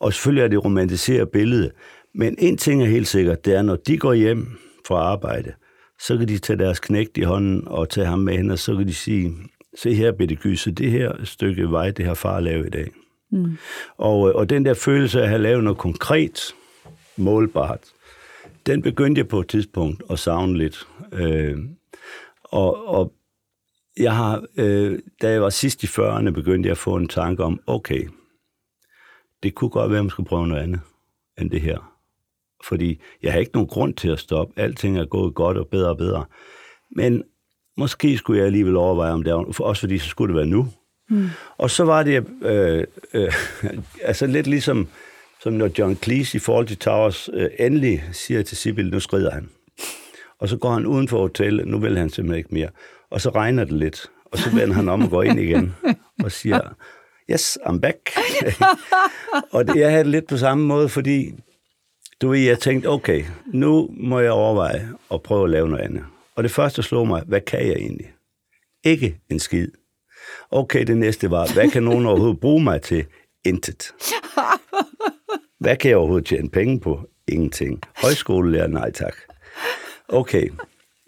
[0.00, 1.70] Og selvfølgelig er det romantiseret billede.
[2.14, 5.52] Men en ting er helt sikkert, det er, når de går hjem fra arbejde,
[6.00, 8.76] så kan de tage deres knægt i hånden og tage ham med hen, og så
[8.76, 9.34] kan de sige,
[9.76, 12.90] se her, Bitte Gyse, det her stykke vej, det har far lavet i dag.
[13.32, 13.56] Mm.
[13.96, 16.54] Og, og den der følelse af at have lavet noget konkret,
[17.16, 17.80] målbart,
[18.66, 20.86] den begyndte jeg på et tidspunkt at savne lidt.
[21.12, 21.58] Øh,
[22.44, 23.12] og, og
[23.96, 27.44] jeg har, øh, da jeg var sidst i 40'erne, begyndte jeg at få en tanke
[27.44, 28.08] om, okay,
[29.42, 30.80] det kunne godt være, at man skulle prøve noget andet
[31.40, 31.94] end det her.
[32.64, 34.60] Fordi jeg har ikke nogen grund til at stoppe.
[34.60, 36.24] Alting er gået godt og bedre og bedre.
[36.96, 37.24] Men
[37.76, 40.68] måske skulle jeg alligevel overveje, om det er, også fordi så skulle det være nu.
[41.10, 41.28] Mm.
[41.58, 42.84] Og så var det øh,
[43.14, 43.32] øh,
[44.08, 44.88] altså lidt ligesom,
[45.42, 49.30] som når John Cleese i forhold til Towers øh, endelig siger til Sibyl, nu skrider
[49.30, 49.48] han.
[50.38, 52.68] Og så går han uden for hotellet, nu vil han simpelthen ikke mere.
[53.10, 55.74] Og så regner det lidt, og så vender han om og går ind igen
[56.24, 56.74] og siger,
[57.30, 57.96] yes, I'm back.
[59.54, 61.34] og det, jeg havde det lidt på samme måde, fordi
[62.22, 66.04] du ved, jeg tænkte, okay, nu må jeg overveje at prøve at lave noget andet.
[66.36, 68.12] Og det første slog mig, hvad kan jeg egentlig?
[68.84, 69.68] Ikke en skid.
[70.50, 73.04] Okay, det næste var, hvad kan nogen overhovedet bruge mig til?
[73.44, 73.94] Intet.
[75.60, 77.00] Hvad kan jeg overhovedet tjene penge på?
[77.28, 77.80] Ingenting.
[77.96, 78.66] Højskolelærer?
[78.66, 79.16] Nej tak.
[80.08, 80.48] Okay,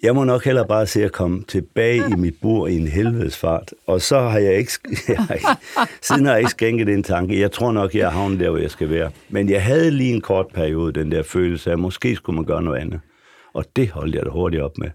[0.03, 3.37] jeg må nok heller bare se at komme tilbage i mit bur i en helvedes
[3.37, 3.75] fart.
[3.87, 4.73] Og så har jeg ikke,
[5.09, 5.49] jeg har ikke
[6.03, 7.41] siden har jeg ikke skænket den tanke.
[7.41, 9.11] Jeg tror nok, jeg er havnet der, hvor jeg skal være.
[9.29, 12.45] Men jeg havde lige en kort periode, den der følelse af, at måske skulle man
[12.45, 13.01] gøre noget andet.
[13.53, 14.91] Og det holdt jeg da hurtigt op med.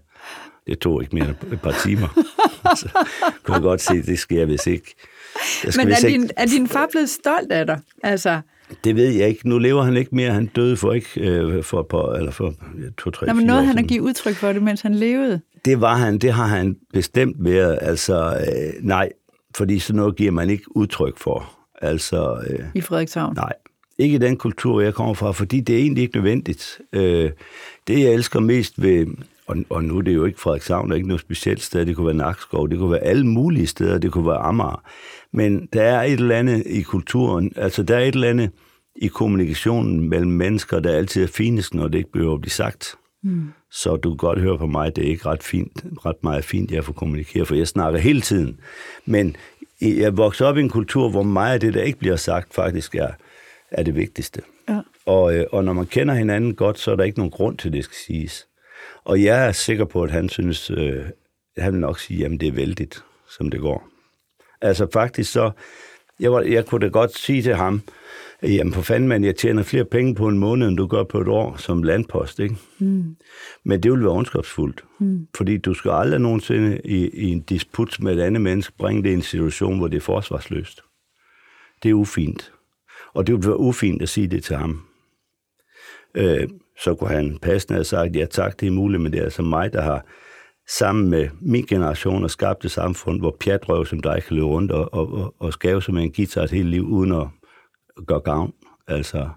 [0.66, 2.08] Det tog ikke mere end et par timer.
[2.80, 2.88] så
[3.42, 4.94] kunne jeg godt se, at det sker hvis ikke.
[5.76, 7.80] Men er, din, er din far blevet stolt af dig?
[8.02, 8.40] Altså,
[8.84, 9.48] det ved jeg ikke.
[9.48, 10.30] Nu lever han ikke mere.
[10.30, 12.54] Han døde for ikke øh, for på, eller for
[12.98, 15.40] to, tre, Nå, men noget han har givet udtryk for det, mens han levede?
[15.64, 16.18] Det var han.
[16.18, 17.78] Det har han bestemt været.
[17.82, 19.08] Altså, øh, nej,
[19.56, 21.52] fordi sådan noget giver man ikke udtryk for.
[21.82, 23.34] Altså, øh, I Frederikshavn?
[23.34, 23.52] Nej,
[23.98, 26.80] ikke i den kultur, jeg kommer fra, fordi det er egentlig ikke nødvendigt.
[26.92, 27.30] Øh,
[27.86, 29.06] det, jeg elsker mest ved,
[29.46, 31.96] og, og nu er det jo ikke Frederikshavn, der er ikke noget specielt sted, det
[31.96, 34.82] kunne være Nakskov, det kunne være alle mulige steder, det kunne være Amager.
[35.32, 38.50] Men der er et eller andet i kulturen, altså der er et eller andet
[38.96, 42.94] i kommunikationen mellem mennesker, der altid er finest, når det ikke behøver at blive sagt.
[43.22, 43.48] Mm.
[43.70, 46.70] Så du kan godt høre på mig, det er ikke ret, fint, ret meget fint,
[46.70, 48.60] jeg får kommunikere, for jeg snakker hele tiden.
[49.04, 49.36] Men
[49.80, 52.94] jeg vokser op i en kultur, hvor meget af det, der ikke bliver sagt, faktisk
[52.94, 53.10] er,
[53.70, 54.42] er det vigtigste.
[54.68, 54.80] Ja.
[55.06, 57.68] Og, øh, og når man kender hinanden godt, så er der ikke nogen grund til,
[57.68, 58.46] at det skal siges.
[59.06, 61.04] Og jeg er sikker på, at han synes, øh,
[61.58, 63.88] han vil nok sige, at det er vældigt, som det går.
[64.60, 65.50] Altså faktisk så,
[66.20, 67.82] jeg, var, jeg kunne da godt sige til ham,
[68.42, 71.20] jamen for fanden, man, jeg tjener flere penge på en måned, end du gør på
[71.20, 72.56] et år som landpost, ikke?
[72.78, 73.16] Mm.
[73.64, 75.26] Men det vil være ondskabsfuldt, mm.
[75.36, 79.10] fordi du skal aldrig nogensinde i, i en disput med et andet menneske bringe det
[79.10, 80.80] i en situation, hvor det er forsvarsløst.
[81.82, 82.52] Det er ufint.
[83.14, 84.82] Og det ville være ufint at sige det til ham.
[86.14, 86.48] Øh,
[86.84, 89.42] så kunne han passende have sagt, ja tak, det er muligt, men det er altså
[89.42, 90.04] mig, der har
[90.68, 94.72] sammen med min generation og skabt et samfund, hvor pjatrøv som dig kan løbe rundt
[94.72, 97.26] og, og, og, og skave som en guitar et helt liv uden at
[98.06, 98.52] gøre gavn.
[98.88, 99.28] Altså,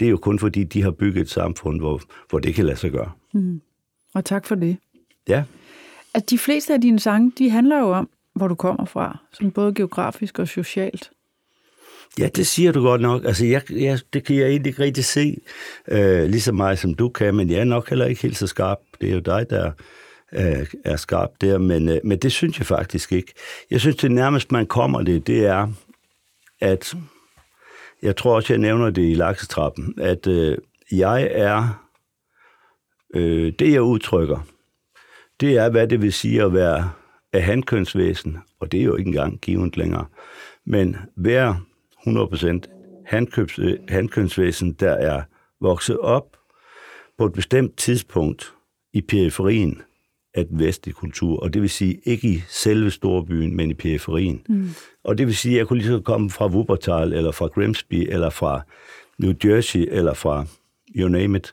[0.00, 2.00] det er jo kun fordi, de har bygget et samfund, hvor,
[2.30, 3.12] hvor det kan lade sig gøre.
[3.34, 3.60] Mm.
[4.14, 4.76] Og tak for det.
[5.28, 5.44] Ja.
[6.14, 9.50] At de fleste af dine sange, de handler jo om, hvor du kommer fra, sådan
[9.50, 11.10] både geografisk og socialt.
[12.18, 13.24] Ja, det siger du godt nok.
[13.24, 15.40] Altså, jeg, jeg, det kan jeg egentlig ikke rigtig se,
[15.88, 18.46] øh, lige så meget som du kan, men jeg er nok heller ikke helt så
[18.46, 18.78] skarp.
[19.00, 19.72] Det er jo dig, der
[20.32, 23.32] øh, er skarp der, men, øh, men det synes jeg faktisk ikke.
[23.70, 25.68] Jeg synes, det nærmest, man kommer det, det er,
[26.60, 26.94] at
[28.02, 30.58] jeg tror også, jeg nævner det i laksetrappen, at øh,
[30.92, 31.84] jeg er,
[33.14, 34.38] øh, det jeg udtrykker,
[35.40, 36.90] det er, hvad det vil sige at være
[37.32, 40.06] af handkønsvæsen, og det er jo ikke engang givet længere,
[40.66, 41.60] men være
[42.08, 45.22] 100% handkøbs, handkønsvæsen, der er
[45.60, 46.36] vokset op
[47.18, 48.54] på et bestemt tidspunkt
[48.92, 49.82] i periferien
[50.34, 54.42] af den vestlige kultur, og det vil sige ikke i selve storbyen, men i periferien.
[54.48, 54.68] Mm.
[55.04, 58.06] Og det vil sige, at jeg kunne lige så komme fra Wuppertal, eller fra Grimsby,
[58.12, 58.60] eller fra
[59.18, 60.46] New Jersey, eller fra
[60.96, 61.52] you name it.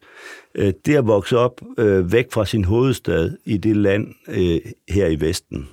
[0.56, 5.08] Øh, det at vokse op øh, væk fra sin hovedstad i det land øh, her
[5.08, 5.68] i Vesten,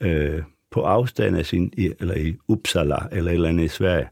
[0.00, 4.08] øh, på afstand af sin, eller i Uppsala, eller et eller andet i Sverige,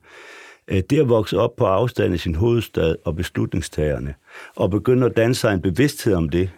[0.69, 4.15] øh, det at vokse op på afstand af sin hovedstad og beslutningstagerne,
[4.57, 6.51] og begynde at danne sig en bevidsthed om det,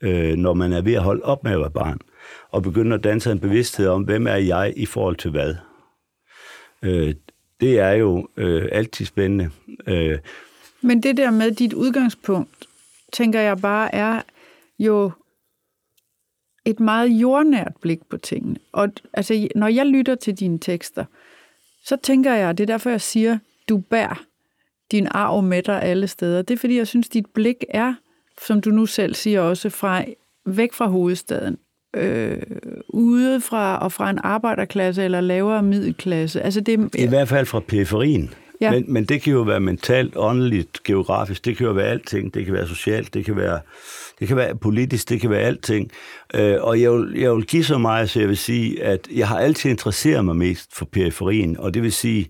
[0.00, 1.98] øh, når man er ved at holde op med at være barn,
[2.50, 5.54] og begynde at danne sig en bevidsthed om, hvem er jeg i forhold til hvad.
[6.82, 7.14] Øh,
[7.60, 8.28] det er jo
[8.72, 9.50] altid spændende.
[10.80, 12.66] Men det der med dit udgangspunkt,
[13.12, 14.20] tænker jeg bare er
[14.78, 15.10] jo
[16.64, 18.56] et meget jordnært blik på tingene.
[18.72, 21.04] Og altså, når jeg lytter til dine tekster,
[21.84, 23.38] så tænker jeg, det er derfor, jeg siger,
[23.68, 24.22] du bærer
[24.90, 26.42] din arv med dig alle steder.
[26.42, 27.94] Det er fordi, jeg synes, dit blik er,
[28.46, 30.04] som du nu selv siger også, fra
[30.46, 31.58] væk fra hovedstaden,
[31.96, 32.42] øh,
[32.88, 36.42] ude fra og fra en arbejderklasse eller lavere middelklasse.
[36.42, 38.34] Altså det, I hvert fald fra periferien.
[38.60, 38.70] Ja.
[38.70, 42.34] Men, men det kan jo være mentalt, åndeligt, geografisk, det kan jo være alting.
[42.34, 43.60] Det kan være socialt, det kan være,
[44.18, 45.90] det kan være politisk, det kan være alting.
[46.34, 49.28] Øh, og jeg vil, jeg vil give så meget, så jeg vil sige, at jeg
[49.28, 52.28] har altid interesseret mig mest for periferien, og det vil sige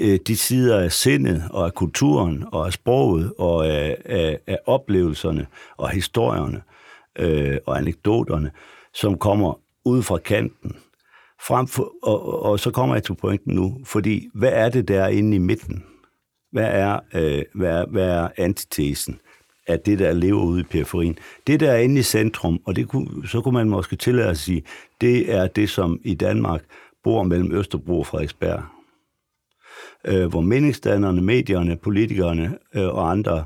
[0.00, 4.58] øh, de sider af sindet og af kulturen og af sproget og af, af, af
[4.66, 6.62] oplevelserne og historierne
[7.18, 8.50] øh, og anekdoterne,
[8.94, 10.76] som kommer ud fra kanten
[11.40, 15.02] Frem for, og, og så kommer jeg til pointen nu, fordi hvad er det, der
[15.02, 15.84] er inde i midten?
[16.52, 19.20] Hvad er, øh, hvad er, hvad er antitesen
[19.66, 21.18] af det, der lever ude i periferien?
[21.46, 24.38] Det, der er inde i centrum, og det kunne, så kunne man måske tillade at
[24.38, 24.62] sige,
[25.00, 26.64] det er det, som i Danmark
[27.04, 28.62] bor mellem Østerbro og Frederiksberg.
[30.04, 33.44] Øh, hvor meningsdannerne, medierne, politikerne øh, og andre,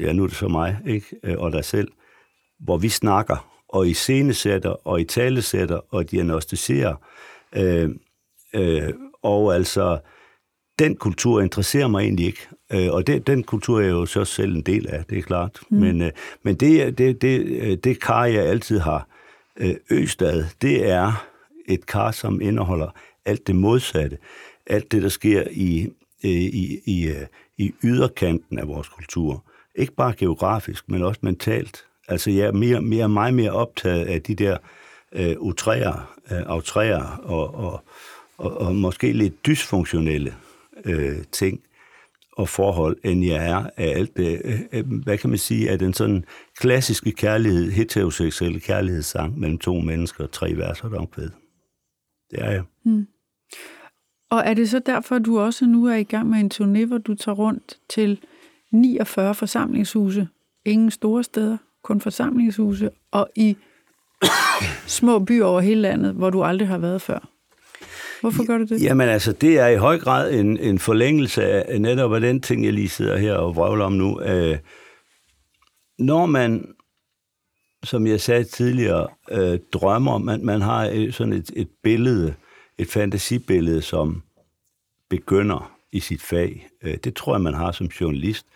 [0.00, 1.06] ja nu er det så mig, ikke?
[1.24, 1.88] Øh, og dig selv,
[2.60, 6.94] hvor vi snakker og i scenesætter og i talesætter og diagnostiserer
[7.56, 7.90] Øh,
[8.54, 9.98] øh, og altså,
[10.78, 12.48] den kultur interesserer mig egentlig ikke.
[12.72, 15.22] Øh, og det, den kultur er jeg jo så selv en del af, det er
[15.22, 15.60] klart.
[15.70, 15.78] Mm.
[15.78, 16.10] Men, øh,
[16.42, 19.08] men det, det, det, øh, det kar, jeg altid har
[19.56, 21.26] øh, østad, det er
[21.68, 22.88] et kar, som indeholder
[23.24, 24.18] alt det modsatte.
[24.66, 25.88] Alt det, der sker i,
[26.24, 29.44] øh, i, i, øh, i yderkanten af vores kultur.
[29.74, 31.84] Ikke bare geografisk, men også mentalt.
[32.08, 34.58] Altså, jeg er mere, mere, meget mere optaget af de der
[35.12, 37.84] øh, utræer, øh, aftræer og, og,
[38.38, 40.34] og, og måske lidt dysfunktionelle
[40.84, 41.60] øh, ting
[42.36, 45.78] og forhold, end jeg er af alt det, øh, øh, hvad kan man sige, af
[45.78, 46.24] den sådan
[46.58, 51.30] klassiske kærlighed, heteroseksuelle kærlighedssang mellem to mennesker, tre verser omkvæd.
[52.30, 52.62] Det er jeg.
[52.84, 53.06] Mm.
[54.30, 56.98] Og er det så derfor, du også nu er i gang med en turné, hvor
[56.98, 58.20] du tager rundt til
[58.72, 60.28] 49 forsamlingshuse,
[60.64, 63.56] ingen store steder, kun forsamlingshuse, og i
[64.86, 67.35] små byer over hele landet, hvor du aldrig har været før.
[68.26, 68.82] Hvorfor gør du det?
[68.82, 72.64] Jamen altså, det er i høj grad en, en forlængelse af netop af den ting,
[72.64, 74.20] jeg lige sidder her og vrøvler om nu.
[74.20, 74.58] Øh,
[75.98, 76.68] når man,
[77.84, 82.34] som jeg sagde tidligere, øh, drømmer, man, man har sådan et, et billede,
[82.78, 84.22] et fantasibillede, som
[85.10, 86.68] begynder i sit fag.
[86.82, 88.46] Øh, det tror jeg, man har som journalist.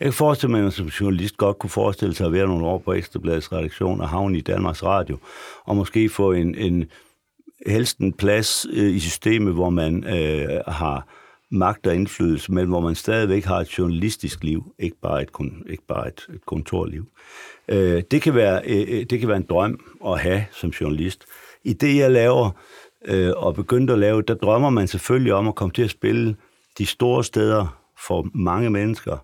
[0.00, 2.66] Jeg kan forestille mig, at man som journalist godt kunne forestille sig at være nogle
[2.66, 5.18] år på Ekstrabladets redaktion og havne i Danmarks Radio,
[5.64, 6.84] og måske få en, en
[7.66, 11.06] helst en plads øh, i systemet, hvor man øh, har
[11.50, 15.28] magt og indflydelse, men hvor man stadigvæk har et journalistisk liv, ikke bare et,
[15.70, 17.06] ikke bare et, et kontorliv.
[17.68, 21.24] Øh, det, kan være, øh, øh, det kan være en drøm at have som journalist.
[21.64, 22.50] I det, jeg laver
[23.04, 26.36] øh, og begyndte at lave, der drømmer man selvfølgelig om at komme til at spille
[26.78, 29.16] de store steder for mange mennesker,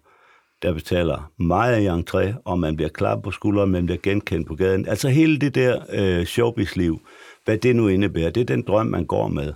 [0.63, 4.55] der betaler meget i entré, og man bliver klar på skulderen, man bliver genkendt på
[4.55, 4.89] gaden.
[4.89, 7.01] Altså hele det der øh, showbiz-liv,
[7.45, 9.53] hvad det nu indebærer, det er den drøm, man går med.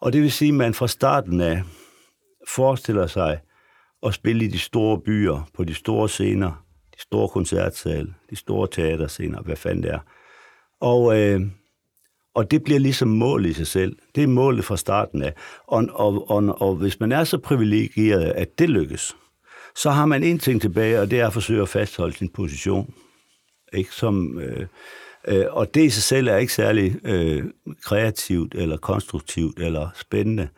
[0.00, 1.62] Og det vil sige, at man fra starten af
[2.48, 3.40] forestiller sig
[4.02, 6.64] at spille i de store byer, på de store scener,
[6.96, 9.98] de store koncertsale, de store teaterscener, hvad fanden det er.
[10.80, 11.40] Og, øh,
[12.34, 13.96] og det bliver ligesom målet i sig selv.
[14.14, 15.34] Det er målet fra starten af.
[15.66, 19.16] Og, og, og, og hvis man er så privilegeret, at det lykkes,
[19.76, 22.94] så har man en ting tilbage, og det er at forsøge at fastholde sin position.
[23.72, 23.90] Ikke?
[23.90, 24.66] Som, øh,
[25.28, 27.44] øh, og det i sig selv er ikke særlig øh,
[27.82, 30.48] kreativt, eller konstruktivt, eller spændende.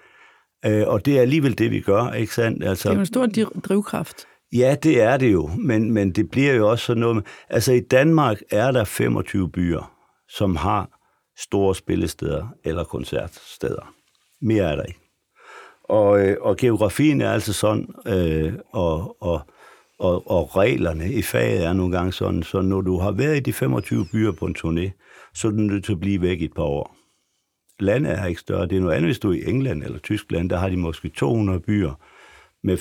[0.66, 2.64] Øh, og det er alligevel det, vi gør, ikke sandt?
[2.64, 4.26] Altså, det er jo en stor drivkraft.
[4.52, 7.26] Ja, det er det jo, men, men det bliver jo også sådan noget...
[7.48, 9.92] Altså i Danmark er der 25 byer,
[10.28, 10.88] som har
[11.38, 13.94] store spillesteder eller koncertsteder.
[14.40, 15.00] Mere er der ikke.
[15.84, 19.40] Og, øh, og geografien er altså sådan, øh, og, og,
[19.98, 23.40] og, og reglerne i faget er nogle gange sådan, så når du har været i
[23.40, 24.90] de 25 byer på en turné,
[25.34, 26.96] så er du nødt til at blive væk i et par år.
[27.80, 28.66] Landet er ikke større.
[28.66, 31.08] Det er noget andet, hvis du er i England eller Tyskland, der har de måske
[31.08, 31.94] 200 byer
[32.62, 32.78] med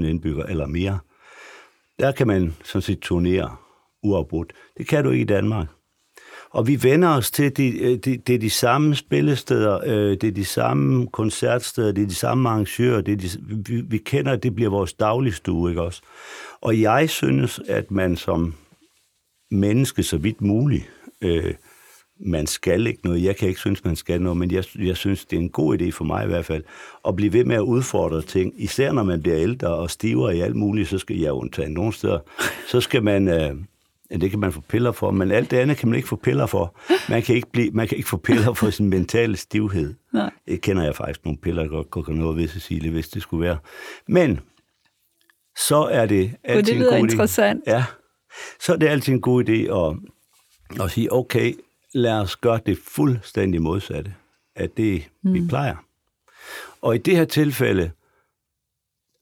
[0.00, 0.98] 25-30.000 indbyggere eller mere.
[1.98, 3.56] Der kan man sådan set turnere
[4.02, 4.52] uafbrudt.
[4.78, 5.66] Det kan du ikke i Danmark.
[6.52, 10.30] Og vi vender os til, det øh, de, de, de samme spillesteder, øh, det er
[10.30, 13.28] de samme koncertsteder, det er de samme arrangører, det er de,
[13.66, 16.02] vi, vi kender, det bliver vores dagligstue, ikke også?
[16.60, 18.54] Og jeg synes, at man som
[19.50, 20.90] menneske så vidt muligt,
[21.20, 21.54] øh,
[22.26, 25.24] man skal ikke noget, jeg kan ikke synes, man skal noget, men jeg, jeg synes,
[25.24, 26.64] det er en god idé for mig i hvert fald,
[27.08, 30.40] at blive ved med at udfordre ting, især når man bliver ældre og stiver i
[30.40, 32.18] alt muligt, så skal jeg undtage nogle steder,
[32.68, 33.28] så skal man...
[33.28, 33.56] Øh,
[34.10, 36.16] Ja, det kan man få piller for, men alt det andet kan man ikke få
[36.16, 36.76] piller for.
[37.08, 39.94] Man kan ikke, blive, man kan ikke få piller for sin mentale stivhed.
[40.12, 40.30] Nej.
[40.48, 43.44] Det kender jeg faktisk nogle piller, der godt kunne noget ved, Cecilie, hvis det skulle
[43.46, 43.58] være.
[44.08, 44.40] Men
[45.68, 47.62] så er det altid det en god interessant.
[47.68, 47.70] Idé.
[47.70, 47.84] Ja,
[48.60, 51.54] så er det altid en god idé at, at sige, okay,
[51.94, 54.14] lad os gøre det fuldstændig modsatte
[54.56, 55.34] af det, mm.
[55.34, 55.76] vi plejer.
[56.82, 57.90] Og i det her tilfælde,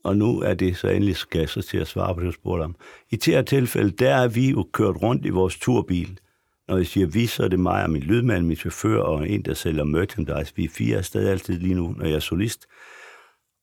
[0.09, 2.63] og nu er det så endelig skal så til at svare på det, du spurgte
[2.63, 2.77] om.
[3.11, 6.19] I det her tilfælde, der er vi jo kørt rundt i vores turbil.
[6.69, 9.43] Når jeg siger vi, så er det mig og min lydmand, min chauffør og en,
[9.43, 10.53] der sælger merchandise.
[10.57, 12.67] Vi er fire stadig altid lige nu, når jeg er solist.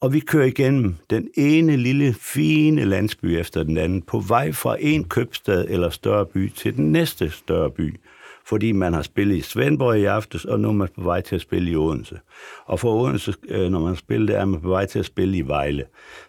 [0.01, 4.77] Og vi kører igennem den ene lille, fine landsby efter den anden, på vej fra
[4.79, 7.95] en købstad eller større by til den næste større by
[8.45, 11.35] fordi man har spillet i Svendborg i aftes, og nu er man på vej til
[11.35, 12.19] at spille i Odense.
[12.65, 15.37] Og for Odense, øh, når man spiller der er man på vej til at spille
[15.37, 15.85] i Vejle,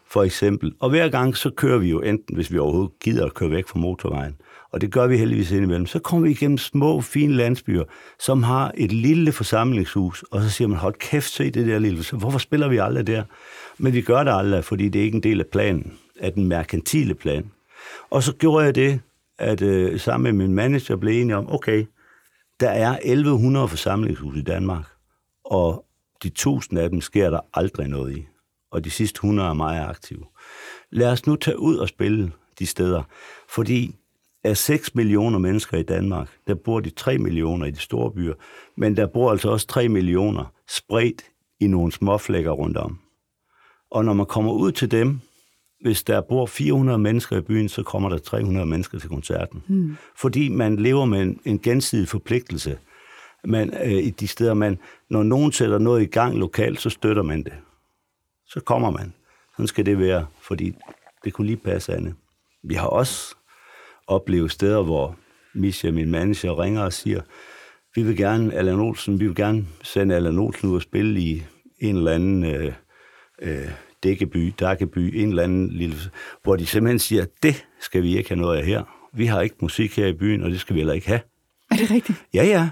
[0.09, 0.75] for eksempel.
[0.81, 3.69] Og hver gang, så kører vi jo enten, hvis vi overhovedet gider at køre væk
[3.69, 4.37] fra motorvejen,
[4.73, 7.85] og det gør vi heldigvis indimellem, så kommer vi igennem små, fine landsbyer,
[8.19, 12.05] som har et lille forsamlingshus, og så siger man, hold kæft, se det der lille,
[12.05, 13.25] så hvorfor spiller vi aldrig der?
[13.79, 16.47] Men vi gør det aldrig, fordi det er ikke en del af planen, af den
[16.47, 17.51] merkantile plan.
[18.11, 19.01] Og så gjorde jeg det,
[19.39, 21.87] at øh, sammen med min manager blev enige om, okay,
[22.61, 24.85] der er 1100 forsamlingshuse i Danmark,
[25.45, 25.85] og
[26.23, 28.27] de 1000 af dem sker der aldrig noget i.
[28.71, 30.25] Og de sidste 100 er meget aktive.
[30.91, 33.03] Lad os nu tage ud og spille de steder,
[33.49, 33.95] fordi
[34.45, 38.35] af 6 millioner mennesker i Danmark, der bor de 3 millioner i de store byer,
[38.77, 41.25] men der bor altså også 3 millioner spredt
[41.61, 42.99] i nogle småflækker rundt om.
[43.91, 45.21] Og når man kommer ud til dem,
[45.81, 49.63] hvis der bor 400 mennesker i byen, så kommer der 300 mennesker til koncerten.
[49.69, 49.97] Mm.
[50.17, 52.79] Fordi man lever med en, en gensidig forpligtelse.
[53.45, 54.79] Man, øh, I de steder, man,
[55.11, 57.53] når nogen sætter noget i gang lokalt, så støtter man det.
[58.49, 59.15] Så kommer man.
[59.53, 60.75] Sådan skal det være, fordi
[61.25, 62.15] det kunne lige passe andet.
[62.63, 63.35] Vi har også
[64.07, 65.17] oplevet steder, hvor
[65.55, 67.21] Misha, min manager, ringer og siger,
[67.95, 71.45] vi vil gerne, Allan Olsen, vi vil gerne sende Allan Olsen ud og spille i
[71.79, 72.73] en eller anden øh,
[73.43, 73.71] øh,
[74.03, 75.97] Dækkeby, Dakkeby, en eller anden lille...
[76.43, 79.09] Hvor de simpelthen siger, det skal vi ikke have noget af her.
[79.13, 81.21] Vi har ikke musik her i byen, og det skal vi heller ikke have.
[81.71, 82.25] Er det rigtigt?
[82.35, 82.69] Ja, ja.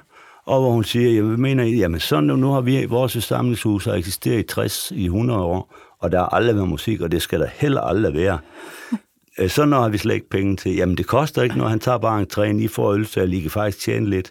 [0.46, 3.94] Og hvor hun siger, jeg mener, jamen sådan nu, nu har vi, vores samlingshus har
[3.94, 7.40] eksisteret i 60, i 100 år, og der har aldrig været musik, og det skal
[7.40, 8.38] der heller aldrig være.
[9.38, 10.76] Øh, så når har vi slet ikke penge til.
[10.76, 13.42] Jamen, det koster ikke, når han tager bare en træn, I får øl, så lige
[13.42, 14.30] kan faktisk tjene lidt.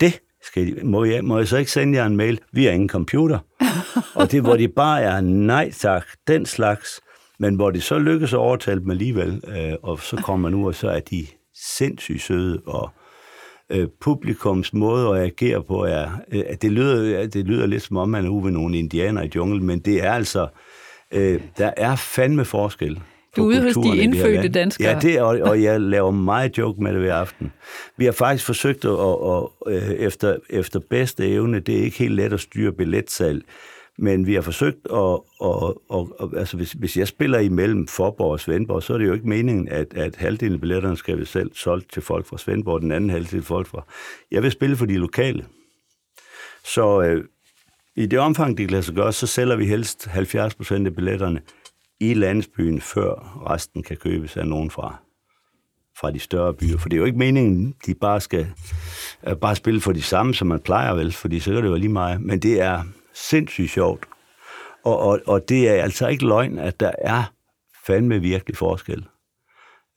[0.00, 2.40] Det skal I, må, jeg, må jeg så ikke sende jer en mail?
[2.52, 3.38] Vi har ingen computer.
[4.14, 7.00] og det, hvor de bare er nej tak, den slags,
[7.38, 10.66] men hvor det så lykkes at overtale dem alligevel, øh, og så kommer man ud,
[10.66, 11.26] og så er de
[11.76, 12.90] sindssygt søde, og
[13.72, 18.08] øh, publikums måde at agere på er, øh, det, lyder, det lyder lidt som om,
[18.08, 20.48] man er ude ved nogle indianer i junglen, men det er altså,
[21.12, 23.00] øh, der er fandme forskel
[23.36, 24.88] du er ude hos de indfødte danskere.
[24.88, 27.52] Ja, det, og, og jeg laver meget joke med det hver aften.
[27.96, 32.14] Vi har faktisk forsøgt at, at, at, efter, efter bedste evne, det er ikke helt
[32.14, 33.44] let at styre billetsalg,
[33.98, 38.32] men vi har forsøgt at, at, at, at altså hvis, hvis jeg spiller imellem Forborg
[38.32, 41.24] og Svendborg, så er det jo ikke meningen, at, at halvdelen af billetterne skal vi
[41.24, 43.84] selv solgt til folk fra Svendborg, den anden halvdel til folk fra...
[44.30, 45.46] Jeg vil spille for de lokale.
[46.64, 47.24] Så øh,
[47.96, 50.94] i det omfang, det kan lade sig gøre, så sælger vi helst 70 procent af
[50.94, 51.40] billetterne
[52.00, 54.96] i landsbyen, før resten kan købes af nogen fra,
[56.00, 56.78] fra de større byer.
[56.78, 58.46] For det er jo ikke meningen, de bare skal
[59.28, 61.74] øh, bare spille for de samme, som man plejer vel, fordi så er det jo
[61.74, 62.20] lige meget.
[62.20, 62.82] Men det er
[63.14, 64.06] sindssygt sjovt.
[64.84, 67.32] Og, og, og det er altså ikke løgn, at der er
[67.86, 69.04] fandme virkelig forskel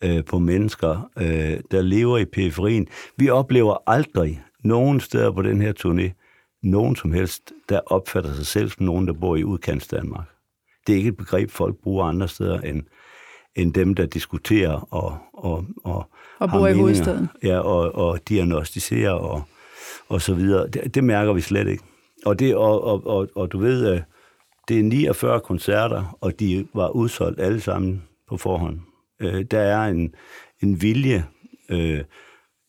[0.03, 2.87] øh, på mennesker, øh, der lever i periferien.
[3.17, 6.23] Vi oplever aldrig nogen steder på den her turné,
[6.63, 10.27] nogen som helst, der opfatter sig selv som nogen, der bor i udkants Danmark.
[10.87, 12.83] Det er ikke et begreb, folk bruger andre steder end,
[13.55, 17.29] end dem, der diskuterer og, og, og, og bor i hovedstaden.
[17.43, 19.43] Ja, og, og diagnostiserer og,
[20.09, 20.67] og så videre.
[20.67, 21.83] Det, det mærker vi slet ikke.
[22.25, 24.01] Og, det, og, og, og, og du ved, øh,
[24.67, 28.79] det er 49 koncerter, og de var udsolgt alle sammen på forhånd.
[29.19, 30.15] Øh, der er en,
[30.61, 31.25] en vilje
[31.69, 32.03] øh,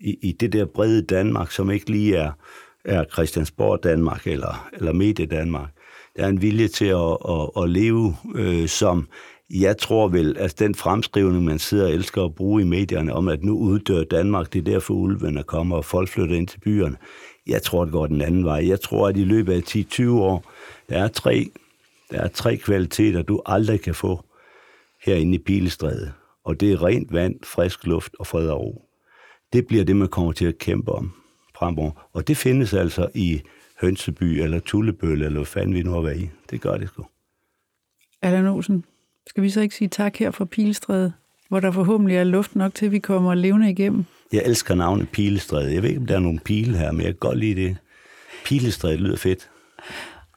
[0.01, 2.33] i, i det der brede Danmark, som ikke lige er,
[2.85, 5.69] er Christiansborg Danmark eller, eller Medie Danmark.
[6.17, 9.09] Der er en vilje til at, at, at leve øh, som,
[9.51, 13.13] jeg tror vel, at altså den fremskrivning, man sidder og elsker at bruge i medierne,
[13.13, 16.61] om at nu uddør Danmark, det er derfor ulvene kommer, og folk flytter ind til
[16.61, 16.97] byerne.
[17.49, 18.69] Jeg tror, det går den anden vej.
[18.69, 20.53] Jeg tror, at i løbet af 10-20 år,
[20.89, 21.51] der er tre,
[22.11, 24.25] der er tre kvaliteter, du aldrig kan få
[25.05, 26.13] herinde i Pilestrædet.
[26.45, 28.83] Og det er rent vand, frisk luft og fred og ro.
[29.53, 31.13] Det bliver det, man kommer til at kæmpe om
[31.59, 32.09] fremover.
[32.13, 33.41] Og det findes altså i
[33.81, 36.31] Hønseby eller Tullebøl, eller hvad fanden vi nu har været i.
[36.51, 37.07] Det gør det sgu.
[38.23, 38.85] Allan Olsen,
[39.27, 41.13] skal vi så ikke sige tak her fra Pilestrædet,
[41.49, 44.05] hvor der forhåbentlig er luft nok til, at vi kommer levende igennem?
[44.33, 45.75] Jeg elsker navnet Pilestræde.
[45.75, 47.77] Jeg ved ikke, om der er nogle pile her, men jeg kan godt lide det.
[48.45, 49.51] Pilestræde lyder fedt.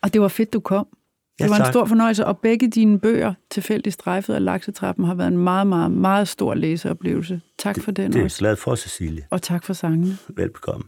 [0.02, 0.88] Og det var fedt, du kom.
[1.40, 5.28] Det var en stor fornøjelse, og begge dine bøger, Tilfældig strejfet og Laksetrappen, har været
[5.28, 7.42] en meget, meget, meget stor læseoplevelse.
[7.60, 8.40] Tak det, for den Det er også.
[8.40, 9.28] glad for, Cecilie.
[9.30, 10.18] Og tak for sangene.
[10.30, 10.86] Velbekomme.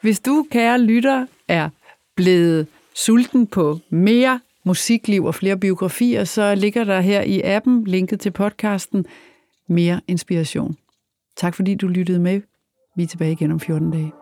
[0.00, 1.68] Hvis du, kære lytter, er
[2.16, 8.20] blevet sulten på mere musikliv og flere biografier, så ligger der her i appen, linket
[8.20, 9.06] til podcasten,
[9.68, 10.76] mere inspiration.
[11.36, 12.40] Tak fordi du lyttede med.
[12.96, 14.12] Vi er tilbage igen om 14 dage.